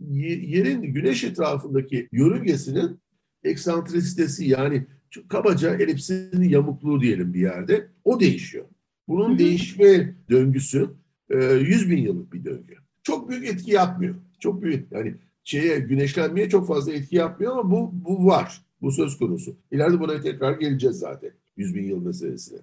yerin 0.00 0.82
güneş 0.82 1.24
etrafındaki 1.24 2.08
yörüngesinin 2.12 3.00
eksantrisitesi 3.44 4.44
yani 4.44 4.86
kabaca 5.28 5.74
elipsinin 5.74 6.48
yamukluğu 6.48 7.00
diyelim 7.00 7.34
bir 7.34 7.40
yerde. 7.40 7.88
O 8.04 8.20
değişiyor. 8.20 8.64
Bunun 9.08 9.30
Hı-hı. 9.30 9.38
değişme 9.38 10.14
döngüsü 10.30 10.90
100 11.30 11.90
bin 11.90 11.98
yıllık 11.98 12.32
bir 12.32 12.44
döngü. 12.44 12.74
Çok 13.02 13.28
büyük 13.28 13.46
etki 13.46 13.70
yapmıyor. 13.70 14.14
Çok 14.40 14.62
büyük 14.62 14.92
yani 14.92 15.14
şeye 15.46 15.78
güneşlenmeye 15.78 16.48
çok 16.48 16.66
fazla 16.66 16.92
etki 16.92 17.16
yapmıyor 17.16 17.52
ama 17.52 17.70
bu 17.70 17.90
bu 17.92 18.26
var. 18.26 18.62
Bu 18.82 18.92
söz 18.92 19.18
konusu. 19.18 19.56
İleride 19.70 20.00
buna 20.00 20.20
tekrar 20.20 20.52
geleceğiz 20.52 20.98
zaten. 20.98 21.30
100 21.56 21.74
bin 21.74 21.84
yıl 21.84 22.02
meselesine. 22.02 22.58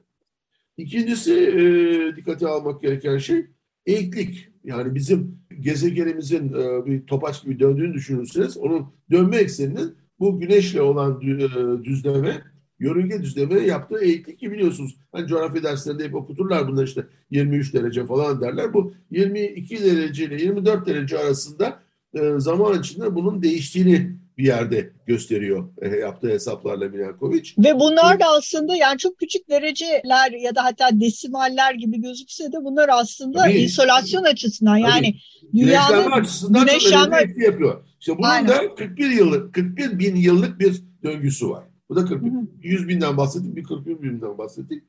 İkincisi 0.77 1.33
e, 1.33 2.15
dikkate 2.15 2.47
almak 2.47 2.81
gereken 2.81 3.17
şey 3.17 3.45
eğiklik. 3.85 4.49
Yani 4.63 4.95
bizim 4.95 5.39
gezegenimizin 5.59 6.53
e, 6.53 6.85
bir 6.85 7.05
topaç 7.07 7.43
gibi 7.43 7.59
döndüğünü 7.59 7.93
düşünürseniz 7.93 8.57
onun 8.57 8.87
dönme 9.11 9.37
ekseninin 9.37 9.95
bu 10.19 10.39
güneşle 10.39 10.81
olan 10.81 11.21
e, 11.21 11.83
düzleme, 11.83 12.41
yörünge 12.79 13.21
düzleme 13.21 13.59
yaptığı 13.59 14.03
eğiklik 14.03 14.39
ki 14.39 14.51
biliyorsunuz. 14.51 14.95
Hani 15.11 15.27
coğrafya 15.27 15.63
derslerinde 15.63 16.03
hep 16.03 16.15
okuturlar 16.15 16.67
bunlar 16.67 16.83
işte 16.83 17.05
23 17.31 17.73
derece 17.73 18.05
falan 18.05 18.41
derler. 18.41 18.73
Bu 18.73 18.93
22 19.11 19.83
derece 19.83 20.25
ile 20.25 20.41
24 20.41 20.87
derece 20.87 21.19
arasında 21.19 21.82
e, 22.13 22.39
zaman 22.39 22.79
içinde 22.79 23.15
bunun 23.15 23.43
değiştiğini 23.43 24.24
bir 24.38 24.46
yerde 24.46 24.93
gösteriyor 25.05 25.70
e, 25.82 25.88
yaptığı 25.88 26.29
hesaplarla 26.29 26.89
Milankovic. 26.89 27.51
Ve 27.58 27.79
bunlar 27.79 28.20
da 28.20 28.25
aslında 28.38 28.75
yani 28.75 28.98
çok 28.98 29.17
küçük 29.17 29.50
dereceler 29.50 30.32
ya 30.32 30.55
da 30.55 30.63
hatta 30.63 30.89
desimaller 31.01 31.74
gibi 31.74 32.01
gözükse 32.01 32.51
de 32.51 32.58
bunlar 32.63 32.89
aslında 32.91 33.39
Tabii. 33.39 33.53
insolasyon 33.53 34.24
açısından 34.24 34.77
yani 34.77 35.15
Tabii. 35.41 35.60
dünyanın 35.60 36.12
açısından 36.12 36.65
güneşlenme 36.65 37.17
etki 37.17 37.41
yapıyor. 37.41 37.84
İşte 38.00 38.17
bunun 38.17 38.27
Aynen. 38.27 38.48
da 38.48 38.75
41 38.75 39.10
yıllık 39.10 39.53
41 39.53 40.00
bin 40.00 40.15
yıllık 40.15 40.60
bir 40.60 40.84
döngüsü 41.03 41.50
var. 41.50 41.63
Bu 41.89 41.96
da 41.96 42.05
41. 42.05 42.32
Hı 42.32 42.36
hı. 42.36 42.48
100 42.62 42.88
binden 42.88 43.17
bahsettik, 43.17 43.55
bir 43.55 43.63
41 43.63 44.01
binden 44.01 44.38
bahsettik. 44.38 44.84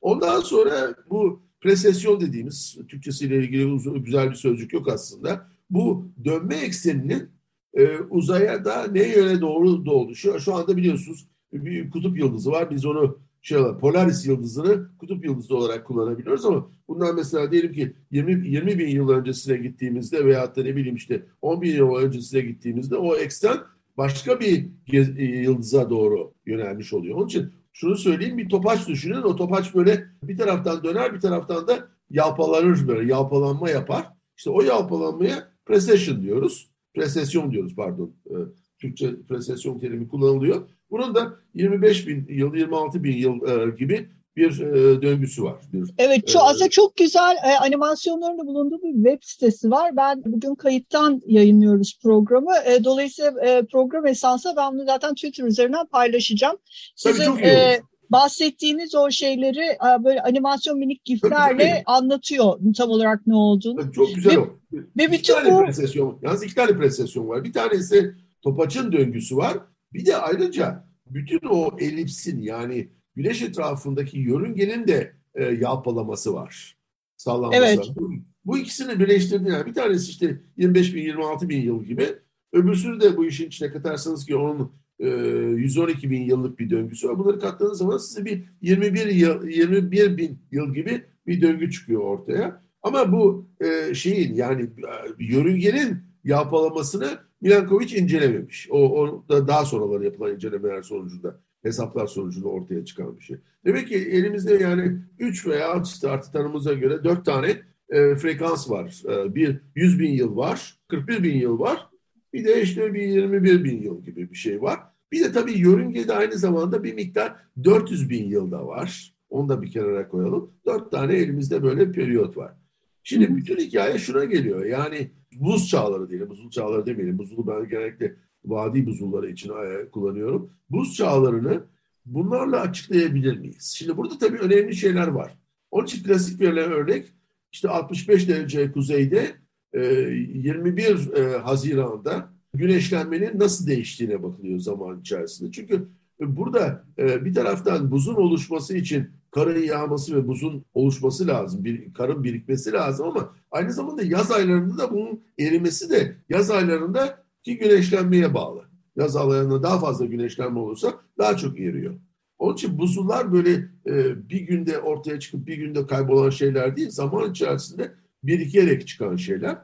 Ondan 0.00 0.40
sonra 0.40 0.94
bu 1.10 1.42
presesyon 1.60 2.20
dediğimiz 2.20 2.78
Türkçesiyle 2.88 3.36
ilgili 3.36 3.66
uzun, 3.66 4.04
güzel 4.04 4.30
bir 4.30 4.34
sözcük 4.34 4.72
yok 4.72 4.88
aslında 4.88 5.46
bu 5.70 6.12
dönme 6.24 6.56
ekseninin 6.56 7.30
e, 7.74 7.98
uzaya 7.98 8.64
da 8.64 8.86
ne 8.86 9.08
yöne 9.08 9.40
doğru 9.40 9.86
doğdu. 9.86 10.14
Şu, 10.14 10.40
şu 10.40 10.54
anda 10.54 10.76
biliyorsunuz 10.76 11.28
bir 11.52 11.90
kutup 11.90 12.18
yıldızı 12.18 12.50
var. 12.50 12.70
Biz 12.70 12.86
onu 12.86 13.18
şey 13.42 13.58
olarak, 13.58 13.80
Polaris 13.80 14.26
yıldızını 14.26 14.88
kutup 14.98 15.24
yıldızı 15.24 15.56
olarak 15.56 15.86
kullanabiliyoruz 15.86 16.44
ama 16.44 16.70
bundan 16.88 17.16
mesela 17.16 17.52
diyelim 17.52 17.72
ki 17.72 17.92
20, 18.10 18.48
20 18.48 18.78
bin 18.78 18.88
yıl 18.88 19.08
öncesine 19.08 19.56
gittiğimizde 19.56 20.24
veyahut 20.24 20.56
da 20.56 20.62
ne 20.62 20.76
bileyim 20.76 20.96
işte 20.96 21.26
10 21.42 21.62
bin 21.62 21.76
yıl 21.76 21.94
öncesine 21.94 22.40
gittiğimizde 22.40 22.96
o 22.96 23.16
eksen 23.16 23.56
başka 23.96 24.40
bir 24.40 24.66
e, 24.92 25.24
yıldıza 25.24 25.90
doğru 25.90 26.32
yönelmiş 26.46 26.92
oluyor. 26.92 27.16
Onun 27.16 27.26
için 27.26 27.52
şunu 27.72 27.96
söyleyeyim 27.96 28.38
bir 28.38 28.48
topaç 28.48 28.88
düşünün. 28.88 29.22
O 29.22 29.36
topaç 29.36 29.74
böyle 29.74 30.04
bir 30.22 30.36
taraftan 30.36 30.84
döner 30.84 31.14
bir 31.14 31.20
taraftan 31.20 31.68
da 31.68 31.88
yalpalanır 32.10 32.88
böyle 32.88 33.10
yalpalanma 33.12 33.70
yapar. 33.70 34.06
İşte 34.36 34.50
o 34.50 34.62
yalpalanmaya 34.62 35.48
precession 35.68 36.22
diyoruz. 36.22 36.68
Presesyon 36.94 37.52
diyoruz 37.52 37.74
pardon. 37.76 38.14
E, 38.26 38.34
Türkçe 38.80 39.22
presesyon 39.28 39.78
terimi 39.78 40.08
kullanılıyor. 40.08 40.68
Bunun 40.90 41.14
da 41.14 41.34
25 41.54 42.08
bin 42.08 42.26
yıl, 42.28 42.54
26 42.54 43.04
bin 43.04 43.16
yıl 43.16 43.48
e, 43.48 43.76
gibi 43.76 44.08
bir 44.36 44.60
e, 44.60 45.02
döngüsü 45.02 45.42
var. 45.42 45.56
Bir, 45.72 45.90
evet, 45.98 46.28
şu, 46.28 46.38
e, 46.38 46.42
aslında 46.42 46.70
çok 46.70 46.96
güzel 46.96 47.36
e, 47.36 47.58
animasyonların 47.58 48.46
bulunduğu 48.46 48.82
bir 48.82 48.94
web 48.94 49.18
sitesi 49.22 49.70
var. 49.70 49.96
Ben 49.96 50.22
bugün 50.24 50.54
kayıttan 50.54 51.22
yayınlıyoruz 51.26 51.98
programı. 52.02 52.52
E, 52.66 52.84
dolayısıyla 52.84 53.30
e, 53.46 53.62
program 53.72 54.06
esasında 54.06 54.56
ben 54.56 54.72
bunu 54.72 54.86
zaten 54.86 55.14
Twitter 55.14 55.44
üzerinden 55.44 55.86
paylaşacağım. 55.86 56.56
Sizin, 56.96 57.24
Tabii 57.24 57.26
çok 57.26 57.40
iyi 57.40 57.46
e, 57.46 57.80
bahsettiğiniz 58.10 58.94
o 58.94 59.10
şeyleri 59.10 59.64
e, 59.64 60.04
böyle 60.04 60.22
animasyon 60.22 60.78
minik 60.78 61.04
giflerle 61.04 61.82
anlatıyor 61.86 62.58
tam 62.76 62.90
olarak 62.90 63.26
ne 63.26 63.34
olduğunu. 63.34 63.92
Çok 63.92 64.14
güzel 64.14 64.32
ve, 64.32 64.38
o. 64.38 64.58
Ve 64.72 64.88
bütün 64.96 65.12
iki 65.12 65.32
tane 65.32 65.54
bu... 65.54 65.64
presesyon, 65.64 66.18
yalnız 66.22 66.42
iki 66.42 66.54
tane 66.54 66.76
presesyon 66.76 67.28
var. 67.28 67.44
Bir 67.44 67.52
tanesi 67.52 68.14
topaçın 68.42 68.92
döngüsü 68.92 69.36
var. 69.36 69.58
Bir 69.92 70.06
de 70.06 70.16
ayrıca 70.16 70.84
bütün 71.06 71.40
o 71.50 71.76
elipsin 71.78 72.42
yani 72.42 72.88
güneş 73.14 73.42
etrafındaki 73.42 74.18
yörüngenin 74.18 74.88
de 74.88 75.12
e, 75.34 75.44
yalpalaması 75.44 76.34
var. 76.34 76.76
Sallanması 77.16 77.64
evet. 77.64 77.78
Bu, 77.94 78.12
bu 78.44 78.58
ikisini 78.58 79.00
birleştirdiğinde 79.00 79.52
yani 79.52 79.66
bir 79.66 79.74
tanesi 79.74 80.10
işte 80.10 80.40
25 80.56 80.94
bin 80.94 81.02
26 81.02 81.48
bin 81.48 81.62
yıl 81.62 81.84
gibi 81.84 82.06
öbürsünü 82.52 83.00
de 83.00 83.16
bu 83.16 83.26
işin 83.26 83.46
içine 83.46 83.70
katarsanız 83.70 84.26
ki 84.26 84.36
onun 84.36 84.72
112 84.98 86.10
bin 86.10 86.22
yıllık 86.22 86.58
bir 86.58 86.70
döngüsü 86.70 87.08
var. 87.08 87.18
Bunları 87.18 87.38
kattığınız 87.38 87.78
zaman 87.78 87.96
size 87.96 88.24
bir 88.24 88.44
21 88.62 89.06
yıl 89.06 89.46
21 89.46 90.16
bin 90.16 90.38
yıl 90.50 90.74
gibi 90.74 91.04
bir 91.26 91.40
döngü 91.40 91.70
çıkıyor 91.70 92.00
ortaya. 92.00 92.62
Ama 92.82 93.12
bu 93.12 93.48
e, 93.60 93.94
şeyin 93.94 94.34
yani 94.34 94.62
e, 94.62 95.24
yörüngenin 95.24 95.96
yalpalamasını 96.24 97.18
Milankovic 97.40 97.98
incelememiş. 97.98 98.68
O, 98.70 99.00
o 99.00 99.24
da 99.28 99.48
daha 99.48 99.64
sonraları 99.64 100.04
yapılan 100.04 100.34
incelemeler 100.34 100.82
sonucunda 100.82 101.40
hesaplar 101.62 102.06
sonucunda 102.06 102.48
ortaya 102.48 102.84
çıkan 102.84 103.18
bir 103.18 103.24
şey. 103.24 103.36
Demek 103.64 103.88
ki 103.88 103.94
elimizde 103.94 104.54
yani 104.54 104.98
3 105.18 105.46
veya 105.46 105.82
işte 105.84 106.08
artı 106.10 106.32
tanımıza 106.32 106.72
göre 106.72 107.04
4 107.04 107.24
tane 107.24 107.62
e, 107.88 108.14
frekans 108.14 108.70
var. 108.70 109.02
E, 109.08 109.34
bir 109.34 109.60
100 109.74 109.98
bin 109.98 110.12
yıl 110.12 110.36
var, 110.36 110.78
41 110.88 111.22
bin 111.22 111.36
yıl 111.36 111.58
var. 111.58 111.88
Bir 112.32 112.44
de 112.44 112.62
işte 112.62 112.94
bir 112.94 113.02
21 113.02 113.64
bin 113.64 113.82
yıl 113.82 114.04
gibi 114.04 114.30
bir 114.30 114.36
şey 114.36 114.62
var. 114.62 114.80
Bir 115.12 115.24
de 115.24 115.32
tabii 115.32 115.58
yörüngede 115.58 116.14
aynı 116.14 116.38
zamanda 116.38 116.84
bir 116.84 116.94
miktar 116.94 117.36
400 117.64 118.10
bin 118.10 118.28
yıl 118.28 118.50
da 118.50 118.66
var. 118.66 119.14
Onu 119.30 119.48
da 119.48 119.62
bir 119.62 119.70
kenara 119.70 120.08
koyalım. 120.08 120.52
Dört 120.66 120.90
tane 120.90 121.14
elimizde 121.14 121.62
böyle 121.62 121.92
periyot 121.92 122.36
var. 122.36 122.54
Şimdi 123.02 123.36
bütün 123.36 123.56
hikaye 123.56 123.98
şuna 123.98 124.24
geliyor. 124.24 124.64
Yani 124.64 125.10
buz 125.34 125.68
çağları 125.68 126.10
diyelim, 126.10 126.30
buzul 126.30 126.50
çağları 126.50 126.86
demeyelim. 126.86 127.18
Buzulu 127.18 127.46
ben 127.46 127.68
genellikle 127.68 128.16
vadi 128.44 128.86
buzulları 128.86 129.30
için 129.30 129.50
e, 129.50 129.90
kullanıyorum. 129.90 130.50
Buz 130.70 130.94
çağlarını 130.94 131.64
bunlarla 132.06 132.60
açıklayabilir 132.60 133.38
miyiz? 133.38 133.74
Şimdi 133.76 133.96
burada 133.96 134.18
tabii 134.18 134.38
önemli 134.38 134.76
şeyler 134.76 135.08
var. 135.08 135.38
Onun 135.70 135.86
için 135.86 136.02
klasik 136.02 136.40
verilen 136.40 136.72
örnek 136.72 137.06
işte 137.52 137.68
65 137.68 138.28
derece 138.28 138.72
kuzeyde 138.72 139.32
21 139.74 141.12
e, 141.14 141.20
e, 141.20 141.38
Haziran'da 141.38 142.28
güneşlenmenin 142.54 143.38
nasıl 143.38 143.66
değiştiğine 143.66 144.22
bakılıyor 144.22 144.58
zaman 144.58 145.00
içerisinde. 145.00 145.52
Çünkü 145.52 145.88
burada 146.20 146.84
bir 146.98 147.34
taraftan 147.34 147.90
buzun 147.90 148.14
oluşması 148.14 148.76
için 148.76 149.08
karın 149.30 149.62
yağması 149.62 150.16
ve 150.16 150.28
buzun 150.28 150.64
oluşması 150.74 151.26
lazım. 151.26 151.64
Bir, 151.64 151.94
karın 151.94 152.24
birikmesi 152.24 152.72
lazım 152.72 153.06
ama 153.06 153.34
aynı 153.50 153.72
zamanda 153.72 154.02
yaz 154.02 154.30
aylarında 154.30 154.78
da 154.78 154.92
bunun 154.92 155.20
erimesi 155.38 155.90
de 155.90 156.16
yaz 156.28 156.50
aylarında 156.50 157.24
ki 157.42 157.58
güneşlenmeye 157.58 158.34
bağlı. 158.34 158.64
Yaz 158.96 159.16
aylarında 159.16 159.62
daha 159.62 159.78
fazla 159.78 160.04
güneşlenme 160.04 160.58
olursa 160.58 160.94
daha 161.18 161.36
çok 161.36 161.60
eriyor. 161.60 161.94
Onun 162.38 162.54
için 162.54 162.78
buzullar 162.78 163.32
böyle 163.32 163.52
e, 163.86 164.28
bir 164.28 164.40
günde 164.40 164.78
ortaya 164.78 165.20
çıkıp 165.20 165.46
bir 165.46 165.56
günde 165.56 165.86
kaybolan 165.86 166.30
şeyler 166.30 166.76
değil, 166.76 166.90
zaman 166.90 167.30
içerisinde 167.30 167.92
birikerek 168.22 168.88
çıkan 168.88 169.16
şeyler. 169.16 169.58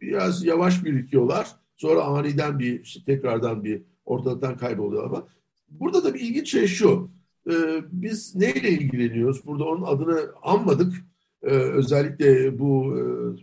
Biraz 0.00 0.44
yavaş 0.44 0.84
birikiyorlar. 0.84 1.48
Sonra 1.76 2.02
aniden 2.02 2.58
bir 2.58 2.80
işte 2.80 3.00
tekrardan 3.04 3.64
bir 3.64 3.82
ortadan 4.04 4.56
kayboluyor 4.56 5.04
ama 5.04 5.26
burada 5.68 6.04
da 6.04 6.14
bir 6.14 6.20
ilginç 6.20 6.50
şey 6.50 6.66
şu. 6.66 7.10
E, 7.50 7.52
biz 7.92 8.36
neyle 8.36 8.70
ilgileniyoruz? 8.70 9.46
Burada 9.46 9.64
onun 9.64 9.82
adını 9.82 10.20
anmadık. 10.42 10.94
E, 11.42 11.50
özellikle 11.50 12.58
bu 12.58 12.98
e, 12.98 13.02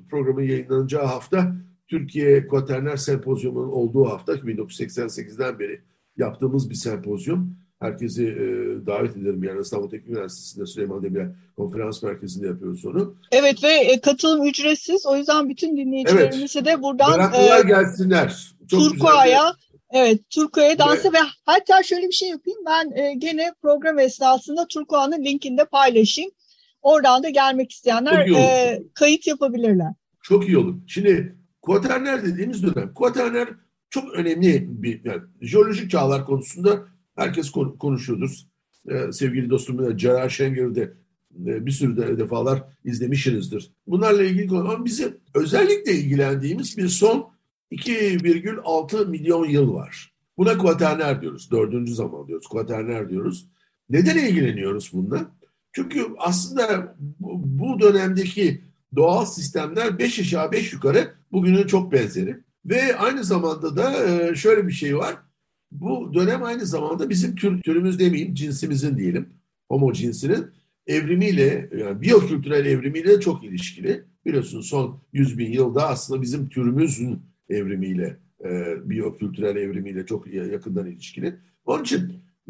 programın 0.10 0.42
yayınlanacağı 0.42 1.06
hafta 1.06 1.56
Türkiye 1.88 2.48
Kuaterner 2.48 2.98
Sempozyumu'nun 2.98 3.72
olduğu 3.72 4.06
hafta 4.06 4.34
1988'den 4.34 5.60
beri 5.60 5.82
yaptığımız 6.18 6.70
bir 6.70 6.76
sempozyum. 6.76 7.56
Herkesi 7.80 8.24
e, 8.24 8.46
davet 8.86 9.18
ederim 9.18 9.44
yani 9.44 9.62
İstanbul 9.62 9.90
Teknik 9.90 10.10
Üniversitesi'nde 10.10 10.66
Süleyman 10.66 11.04
Demirel 11.04 11.36
Konferans 11.56 12.04
Merkezi'nde 12.04 12.48
yapıyoruz 12.48 12.86
onu. 12.86 13.16
Evet 13.32 13.64
ve 13.64 13.74
e, 13.74 14.02
katılım 14.02 14.48
ücretsiz. 14.48 15.06
O 15.06 15.18
yüzden 15.18 15.50
bütün 15.50 15.78
dinleyicilerimize 15.78 16.60
evet. 16.60 16.78
de 16.78 16.84
buradan 16.84 17.12
Meraklılar 17.12 17.66
e, 17.66 17.68
gelsinler. 17.68 18.52
Turkua'ya 18.70 19.54
Evet, 19.90 20.30
Turkua'ya 20.30 20.80
dansı 20.80 21.14
ve 21.14 21.18
hatta 21.46 21.84
şöyle 21.84 22.08
bir 22.08 22.14
şey 22.14 22.30
yapayım. 22.30 22.60
Ben 22.66 22.92
e, 23.02 23.14
gene 23.14 23.54
program 23.62 24.00
esnasında 24.00 24.68
Turkua'nın 24.68 25.26
linkini 25.26 25.58
de 25.58 25.66
paylaşayım. 25.66 26.32
Oradan 26.82 27.24
da 27.24 27.30
gelmek 27.30 27.72
isteyenler 27.72 28.28
e, 28.28 28.84
kayıt 28.94 29.28
yapabilirler. 29.28 29.94
Çok 30.22 30.48
iyi 30.48 30.58
olur. 30.58 30.76
Şimdi 30.88 31.36
Kuaterner 31.62 32.26
dediğimiz 32.26 32.64
dönem. 32.64 32.94
Kuaterner 32.94 33.50
çok 33.90 34.14
önemli 34.14 34.66
bir 34.84 35.06
yani 35.06 35.22
jeolojik 35.42 35.92
çağlar 35.92 36.26
konusunda 36.26 36.80
herkes 37.18 37.52
konuşuyordur. 37.80 38.32
Ee, 38.90 39.12
sevgili 39.12 39.50
dostum 39.50 39.98
Celal 39.98 40.30
Şengör'ü 40.30 40.76
de 40.76 40.94
e, 41.46 41.66
bir 41.66 41.72
sürü 41.72 41.98
de 41.98 42.18
defalar 42.20 42.64
izlemişsinizdir. 42.86 43.72
Bunlarla 43.88 44.24
ilgili 44.24 44.48
konu 44.48 44.60
ama 44.60 44.86
bizim 44.86 45.18
özellikle 45.34 45.92
ilgilendiğimiz 45.94 46.78
bir 46.78 46.88
son 46.88 47.30
2,6 47.72 49.08
milyon 49.08 49.46
yıl 49.46 49.74
var. 49.74 50.14
Buna 50.38 50.58
kuaterner 50.58 51.22
diyoruz. 51.22 51.52
Dördüncü 51.52 51.96
zaman 51.96 52.28
diyoruz. 52.28 52.48
Kuaterner 52.48 53.10
diyoruz. 53.10 53.48
Neden 53.90 54.18
ilgileniyoruz 54.18 54.92
bununla? 54.94 55.32
Çünkü 55.72 56.08
aslında 56.18 56.96
bu 57.20 57.80
dönemdeki 57.80 58.62
doğal 58.96 59.26
sistemler 59.26 60.00
beş 60.00 60.20
aşağı 60.20 60.52
beş 60.52 60.74
yukarı 60.74 61.14
bugünün 61.32 61.68
çok 61.68 61.92
benzeri. 61.92 62.40
Ve 62.66 62.98
aynı 62.98 63.24
zamanda 63.24 63.76
da 63.76 64.08
e, 64.08 64.36
şöyle 64.36 64.68
bir 64.68 64.72
şey 64.72 64.98
var. 64.98 65.16
Bu 65.72 66.14
dönem 66.14 66.44
aynı 66.44 66.66
zamanda 66.66 67.10
bizim 67.10 67.36
tür, 67.36 67.62
türümüz 67.62 68.00
demeyeyim, 68.00 68.34
cinsimizin 68.34 68.98
diyelim, 68.98 69.30
homo 69.70 69.94
cinsinin 69.94 70.46
evrimiyle, 70.88 71.70
yani 71.78 72.02
biyokültürel 72.02 72.66
evrimiyle 72.66 73.20
çok 73.20 73.44
ilişkili. 73.44 74.04
Biliyorsunuz 74.26 74.68
son 74.68 75.02
100 75.14 75.38
bin 75.38 75.52
yılda 75.52 75.88
aslında 75.88 76.22
bizim 76.22 76.50
türümüzün 76.50 77.20
evrimiyle, 77.50 78.18
e, 78.46 78.76
biyokültürel 78.90 79.56
evrimiyle 79.56 80.06
çok 80.06 80.34
yakından 80.34 80.86
ilişkili. 80.86 81.36
Onun 81.66 81.84
için 81.84 82.00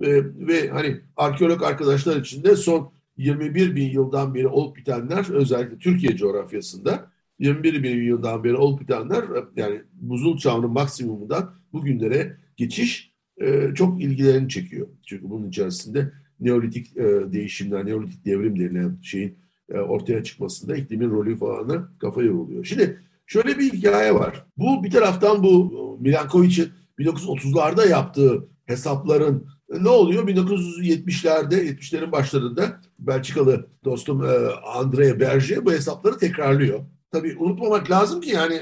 e, 0.01 0.23
ve 0.47 0.69
hani 0.69 1.01
arkeolog 1.15 1.63
arkadaşlar 1.63 2.15
için 2.15 2.43
de 2.43 2.55
son 2.55 2.91
21 3.17 3.75
bin 3.75 3.89
yıldan 3.89 4.35
beri 4.35 4.47
olup 4.47 4.77
bitenler 4.77 5.29
özellikle 5.29 5.77
Türkiye 5.77 6.15
coğrafyasında 6.17 7.11
21 7.39 7.83
bin 7.83 8.03
yıldan 8.03 8.43
beri 8.43 8.55
olup 8.55 8.81
bitenler 8.81 9.25
yani 9.55 9.81
buzul 9.93 10.37
çağının 10.37 10.71
maksimumundan 10.71 11.55
bugünlere 11.73 12.37
geçiş 12.57 13.06
e, 13.41 13.73
çok 13.75 14.01
ilgilerini 14.01 14.49
çekiyor. 14.49 14.87
Çünkü 15.05 15.29
bunun 15.29 15.49
içerisinde 15.49 16.11
Neolitik 16.39 16.97
e, 16.97 17.03
değişimler, 17.33 17.85
Neolitik 17.85 18.25
devrim 18.25 18.59
denilen 18.59 18.97
şeyin 19.01 19.37
e, 19.69 19.77
ortaya 19.77 20.23
çıkmasında 20.23 20.75
iklimin 20.75 21.09
rolü 21.09 21.37
falan 21.37 21.89
kafa 21.99 22.21
yoruluyor. 22.21 22.65
Şimdi 22.65 22.99
şöyle 23.25 23.59
bir 23.59 23.73
hikaye 23.73 24.15
var. 24.15 24.45
Bu 24.57 24.83
bir 24.83 24.91
taraftan 24.91 25.43
bu 25.43 25.97
Milankovic'in 26.01 26.69
1930'larda 26.99 27.89
yaptığı 27.89 28.47
hesapların 28.65 29.47
ne 29.69 29.89
oluyor? 29.89 30.27
1970'lerde, 30.27 31.55
70'lerin 31.55 32.11
başlarında 32.11 32.81
Belçikalı 32.99 33.67
dostum 33.85 34.25
e, 34.25 34.29
Andre 34.75 35.19
Berger 35.19 35.65
bu 35.65 35.71
hesapları 35.71 36.17
tekrarlıyor. 36.17 36.79
Tabii 37.11 37.35
unutmamak 37.39 37.91
lazım 37.91 38.21
ki 38.21 38.29
yani 38.29 38.61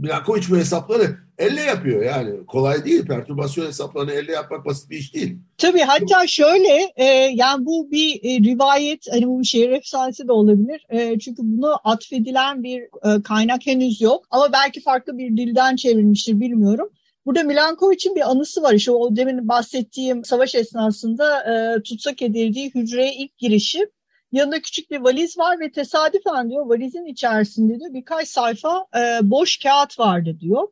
Milankovic 0.00 0.42
bu 0.50 0.56
hesapları 0.56 1.16
elle 1.38 1.60
yapıyor 1.60 2.02
yani. 2.02 2.46
Kolay 2.46 2.84
değil. 2.84 3.06
Pertürbasyon 3.06 3.66
hesaplarını 3.66 4.12
elle 4.12 4.32
yapmak 4.32 4.64
basit 4.66 4.90
bir 4.90 4.96
iş 4.96 5.14
değil. 5.14 5.38
Tabii 5.58 5.80
hatta 5.80 6.26
şöyle 6.26 6.92
e, 6.96 7.04
yani 7.34 7.66
bu 7.66 7.90
bir 7.90 8.14
e, 8.14 8.50
rivayet 8.50 9.06
hani 9.12 9.26
bu 9.26 9.40
bir 9.40 9.44
şehir 9.44 9.70
efsanesi 9.70 10.28
de 10.28 10.32
olabilir. 10.32 10.86
E, 10.88 11.18
çünkü 11.18 11.42
bunu 11.44 11.76
atfedilen 11.84 12.62
bir 12.62 12.82
e, 12.82 13.22
kaynak 13.22 13.66
henüz 13.66 14.00
yok. 14.00 14.26
Ama 14.30 14.52
belki 14.52 14.80
farklı 14.80 15.18
bir 15.18 15.36
dilden 15.36 15.76
çevrilmiştir 15.76 16.40
bilmiyorum. 16.40 16.90
Burada 17.26 17.42
Milankovic'in 17.42 18.14
bir 18.14 18.30
anısı 18.30 18.62
var. 18.62 18.72
İşte 18.72 18.90
o 18.90 19.16
demin 19.16 19.48
bahsettiğim 19.48 20.24
savaş 20.24 20.54
esnasında 20.54 21.40
e, 21.40 21.82
tutsak 21.82 22.22
edildiği 22.22 22.70
hücreye 22.74 23.14
ilk 23.14 23.38
girişi 23.38 23.86
Yanında 24.32 24.62
küçük 24.62 24.90
bir 24.90 25.00
valiz 25.00 25.38
var 25.38 25.60
ve 25.60 25.70
tesadüfen 25.70 26.50
diyor 26.50 26.66
valizin 26.66 27.04
içerisinde 27.04 27.80
diyor 27.80 27.94
birkaç 27.94 28.28
sayfa 28.28 28.86
e, 28.96 29.30
boş 29.30 29.58
kağıt 29.58 29.98
vardı 29.98 30.36
diyor. 30.40 30.68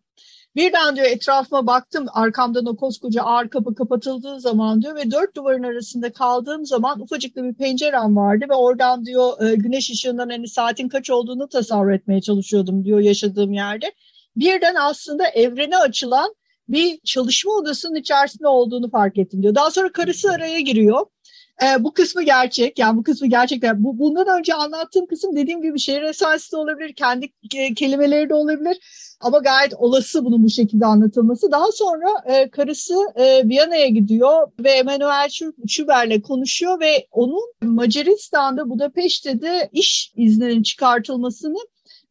Birden 0.56 0.96
diyor 0.96 1.06
etrafıma 1.06 1.66
baktım 1.66 2.06
arkamdan 2.12 2.66
o 2.66 2.76
koskoca 2.76 3.22
ağır 3.22 3.48
kapı 3.48 3.74
kapatıldığı 3.74 4.40
zaman 4.40 4.82
diyor 4.82 4.96
ve 4.96 5.10
dört 5.10 5.36
duvarın 5.36 5.62
arasında 5.62 6.12
kaldığım 6.12 6.66
zaman 6.66 7.00
ufacık 7.00 7.36
bir 7.36 7.54
pencerem 7.54 8.16
vardı 8.16 8.44
ve 8.50 8.54
oradan 8.54 9.04
diyor 9.04 9.42
e, 9.42 9.54
güneş 9.54 9.90
ışığından 9.90 10.28
hani 10.28 10.48
saatin 10.48 10.88
kaç 10.88 11.10
olduğunu 11.10 11.48
tasavvur 11.48 11.90
etmeye 11.90 12.20
çalışıyordum 12.20 12.84
diyor 12.84 13.00
yaşadığım 13.00 13.52
yerde. 13.52 13.92
Birden 14.36 14.74
aslında 14.74 15.28
evrene 15.28 15.76
açılan 15.76 16.34
bir 16.68 16.98
çalışma 17.04 17.52
odasının 17.52 17.94
içerisinde 17.94 18.48
olduğunu 18.48 18.90
fark 18.90 19.18
ettim 19.18 19.42
diyor. 19.42 19.54
Daha 19.54 19.70
sonra 19.70 19.92
karısı 19.92 20.30
araya 20.30 20.60
giriyor. 20.60 21.06
E, 21.62 21.84
bu 21.84 21.92
kısmı 21.92 22.22
gerçek. 22.22 22.78
Yani 22.78 22.98
bu 22.98 23.02
kısmı 23.02 23.28
gerçekten. 23.28 23.84
Bu, 23.84 23.98
bundan 23.98 24.38
önce 24.38 24.54
anlattığım 24.54 25.06
kısım 25.06 25.36
dediğim 25.36 25.62
gibi 25.62 25.78
şehir 25.78 26.02
esanslı 26.02 26.58
olabilir. 26.58 26.94
Kendi 26.94 27.28
e, 27.56 27.74
kelimeleri 27.74 28.28
de 28.28 28.34
olabilir. 28.34 28.78
Ama 29.20 29.38
gayet 29.38 29.74
olası 29.74 30.24
bunun 30.24 30.44
bu 30.44 30.50
şekilde 30.50 30.86
anlatılması. 30.86 31.52
Daha 31.52 31.72
sonra 31.72 32.08
e, 32.26 32.50
karısı 32.50 32.94
e, 33.16 33.48
Viyana'ya 33.48 33.88
gidiyor 33.88 34.48
ve 34.60 34.70
Emanuel 34.70 35.28
Schubert'le 35.68 36.22
konuşuyor 36.22 36.80
ve 36.80 37.06
onun 37.10 37.52
Macaristan'da 37.62 38.70
Budapeşte'de 38.70 39.68
iş 39.72 40.12
izninin 40.16 40.62
çıkartılmasını 40.62 41.58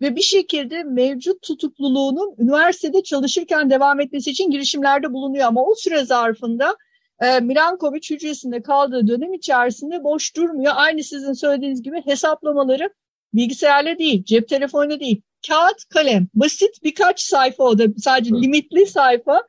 ve 0.01 0.15
bir 0.15 0.21
şekilde 0.21 0.83
mevcut 0.83 1.41
tutukluluğunun 1.41 2.35
üniversitede 2.37 3.03
çalışırken 3.03 3.69
devam 3.69 3.99
etmesi 3.99 4.31
için 4.31 4.51
girişimlerde 4.51 5.13
bulunuyor. 5.13 5.47
Ama 5.47 5.65
o 5.65 5.75
süre 5.75 6.05
zarfında 6.05 6.75
e, 7.21 7.39
Milankovic 7.39 8.09
hücresinde 8.09 8.61
kaldığı 8.61 9.07
dönem 9.07 9.33
içerisinde 9.33 10.03
boş 10.03 10.35
durmuyor. 10.35 10.73
Aynı 10.75 11.03
sizin 11.03 11.33
söylediğiniz 11.33 11.83
gibi 11.83 12.01
hesaplamaları 12.05 12.89
bilgisayarla 13.33 13.97
değil, 13.99 14.23
cep 14.23 14.49
telefonuyla 14.49 14.99
değil, 14.99 15.21
kağıt, 15.47 15.85
kalem. 15.89 16.27
Basit 16.33 16.83
birkaç 16.83 17.21
sayfa 17.21 17.63
o 17.63 17.79
da 17.79 17.83
sadece 17.97 18.31
evet. 18.33 18.43
limitli 18.43 18.85
sayfa 18.85 19.43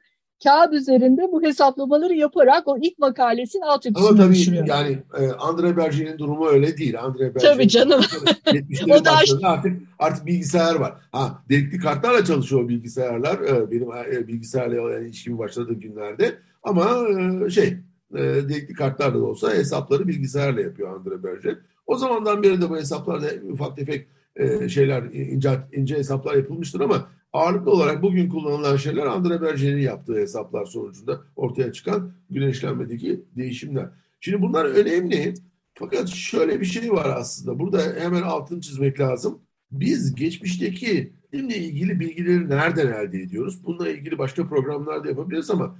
kağıt 0.45 0.73
üzerinde 0.73 1.23
bu 1.33 1.43
hesaplamaları 1.43 2.15
yaparak 2.15 2.69
o 2.69 2.79
ilk 2.83 2.99
makalesinin 2.99 3.63
altyapısını 3.63 4.09
Ama 4.09 4.19
tabii 4.19 4.35
düşürüyor. 4.35 4.67
yani 4.67 4.99
e, 5.19 5.27
Andre 5.33 5.77
Berger'in 5.77 6.19
durumu 6.19 6.49
öyle 6.49 6.77
değil. 6.77 7.01
Andre 7.01 7.35
Berger 7.35 7.53
tabii 7.53 7.69
canım. 7.69 8.01
o 8.91 9.05
da 9.05 9.13
artık 9.17 9.83
artık 9.99 10.27
bilgisayar 10.27 10.75
var. 10.75 10.95
Ha 11.13 11.43
delikli 11.49 11.79
kartlarla 11.79 12.25
çalışıyor 12.25 12.65
o 12.65 12.69
bilgisayarlar. 12.69 13.39
E, 13.41 13.71
benim 13.71 13.93
e, 13.93 14.29
bilgisayarla 14.29 14.83
olan 14.83 15.05
ilişkim 15.05 15.39
başladığı 15.39 15.75
günlerde. 15.75 16.39
Ama 16.69 17.09
e, 17.47 17.51
şey 17.51 17.77
e, 18.15 18.19
delikli 18.19 18.73
kartlarla 18.75 19.15
da 19.15 19.25
olsa 19.25 19.55
hesapları 19.55 20.09
bilgisayarla 20.09 20.61
yapıyor 20.61 20.97
Andre 20.97 21.23
Berger. 21.23 21.59
O 21.87 21.97
zamandan 21.97 22.43
beri 22.43 22.61
de 22.61 22.71
bu 22.71 22.77
hesaplarda 22.77 23.27
ufak 23.53 23.77
tefek 23.77 24.07
e, 24.37 24.69
şeyler 24.69 25.03
ince, 25.03 25.61
ince 25.73 25.97
hesaplar 25.97 26.35
yapılmıştır 26.35 26.81
ama 26.81 27.09
ağırlıklı 27.33 27.71
olarak 27.71 28.03
bugün 28.03 28.29
kullanılan 28.29 28.77
şeyler 28.77 29.07
Andre 29.07 29.43
Berger'in 29.43 29.79
yaptığı 29.79 30.15
hesaplar 30.19 30.65
sonucunda 30.65 31.21
ortaya 31.37 31.73
çıkan 31.73 32.13
güneşlenmedeki 32.31 33.25
değişimler. 33.37 33.89
Şimdi 34.21 34.43
bunlar 34.43 34.65
önemli. 34.65 35.35
Fakat 35.75 36.09
şöyle 36.09 36.61
bir 36.61 36.67
şey 36.67 36.93
var 36.93 37.17
aslında. 37.17 37.59
Burada 37.59 37.83
hemen 37.99 38.23
altını 38.23 38.61
çizmek 38.61 39.01
lazım. 39.01 39.39
Biz 39.71 40.15
geçmişteki 40.15 41.13
bilimle 41.33 41.57
ilgili 41.57 42.01
bilgileri 42.01 42.49
nereden 42.49 42.93
elde 42.93 43.19
ediyoruz? 43.21 43.65
Bununla 43.65 43.89
ilgili 43.89 44.19
başka 44.19 44.49
programlar 44.49 45.05
da 45.05 45.09
yapabiliriz 45.09 45.51
ama 45.51 45.77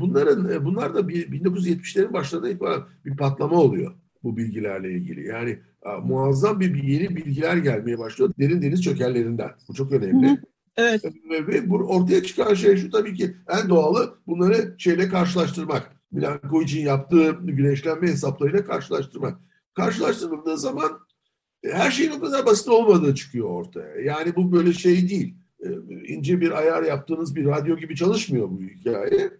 bunların 0.00 0.52
e, 0.52 0.64
bunlar 0.64 0.94
da 0.94 1.00
1970'lerin 1.00 2.12
başlarında 2.12 2.86
bir 3.04 3.16
patlama 3.16 3.56
oluyor 3.56 3.94
bu 4.22 4.36
bilgilerle 4.36 4.92
ilgili. 4.92 5.26
Yani 5.26 5.58
muazzam 6.02 6.60
bir 6.60 6.82
yeni 6.82 7.16
bilgiler 7.16 7.56
gelmeye 7.56 7.98
başlıyor 7.98 8.32
derin 8.38 8.62
deniz 8.62 8.82
çökerlerinden. 8.82 9.50
Bu 9.68 9.74
çok 9.74 9.92
önemli. 9.92 10.28
Hı 10.28 10.32
hı. 10.32 10.36
Evet. 10.76 11.04
Ve, 11.30 11.70
bu 11.70 11.76
ortaya 11.76 12.22
çıkan 12.22 12.54
şey 12.54 12.76
şu 12.76 12.90
tabii 12.90 13.14
ki 13.14 13.36
en 13.48 13.68
doğalı 13.68 14.18
bunları 14.26 14.74
şeyle 14.78 15.08
karşılaştırmak. 15.08 15.96
Milankovic'in 16.12 16.86
yaptığı 16.86 17.30
güneşlenme 17.42 18.08
hesaplarıyla 18.08 18.64
karşılaştırmak. 18.64 19.40
Karşılaştırıldığı 19.74 20.58
zaman 20.58 20.90
e, 21.62 21.70
her 21.70 21.90
şeyin 21.90 22.10
o 22.10 22.20
kadar 22.20 22.46
basit 22.46 22.68
olmadığı 22.68 23.14
çıkıyor 23.14 23.48
ortaya. 23.48 23.96
Yani 23.96 24.36
bu 24.36 24.52
böyle 24.52 24.72
şey 24.72 25.08
değil. 25.08 25.34
E, 25.60 25.68
ince 26.06 26.40
bir 26.40 26.58
ayar 26.58 26.82
yaptığınız 26.82 27.36
bir 27.36 27.46
radyo 27.46 27.76
gibi 27.76 27.96
çalışmıyor 27.96 28.50
bu 28.50 28.60
hikaye. 28.60 29.30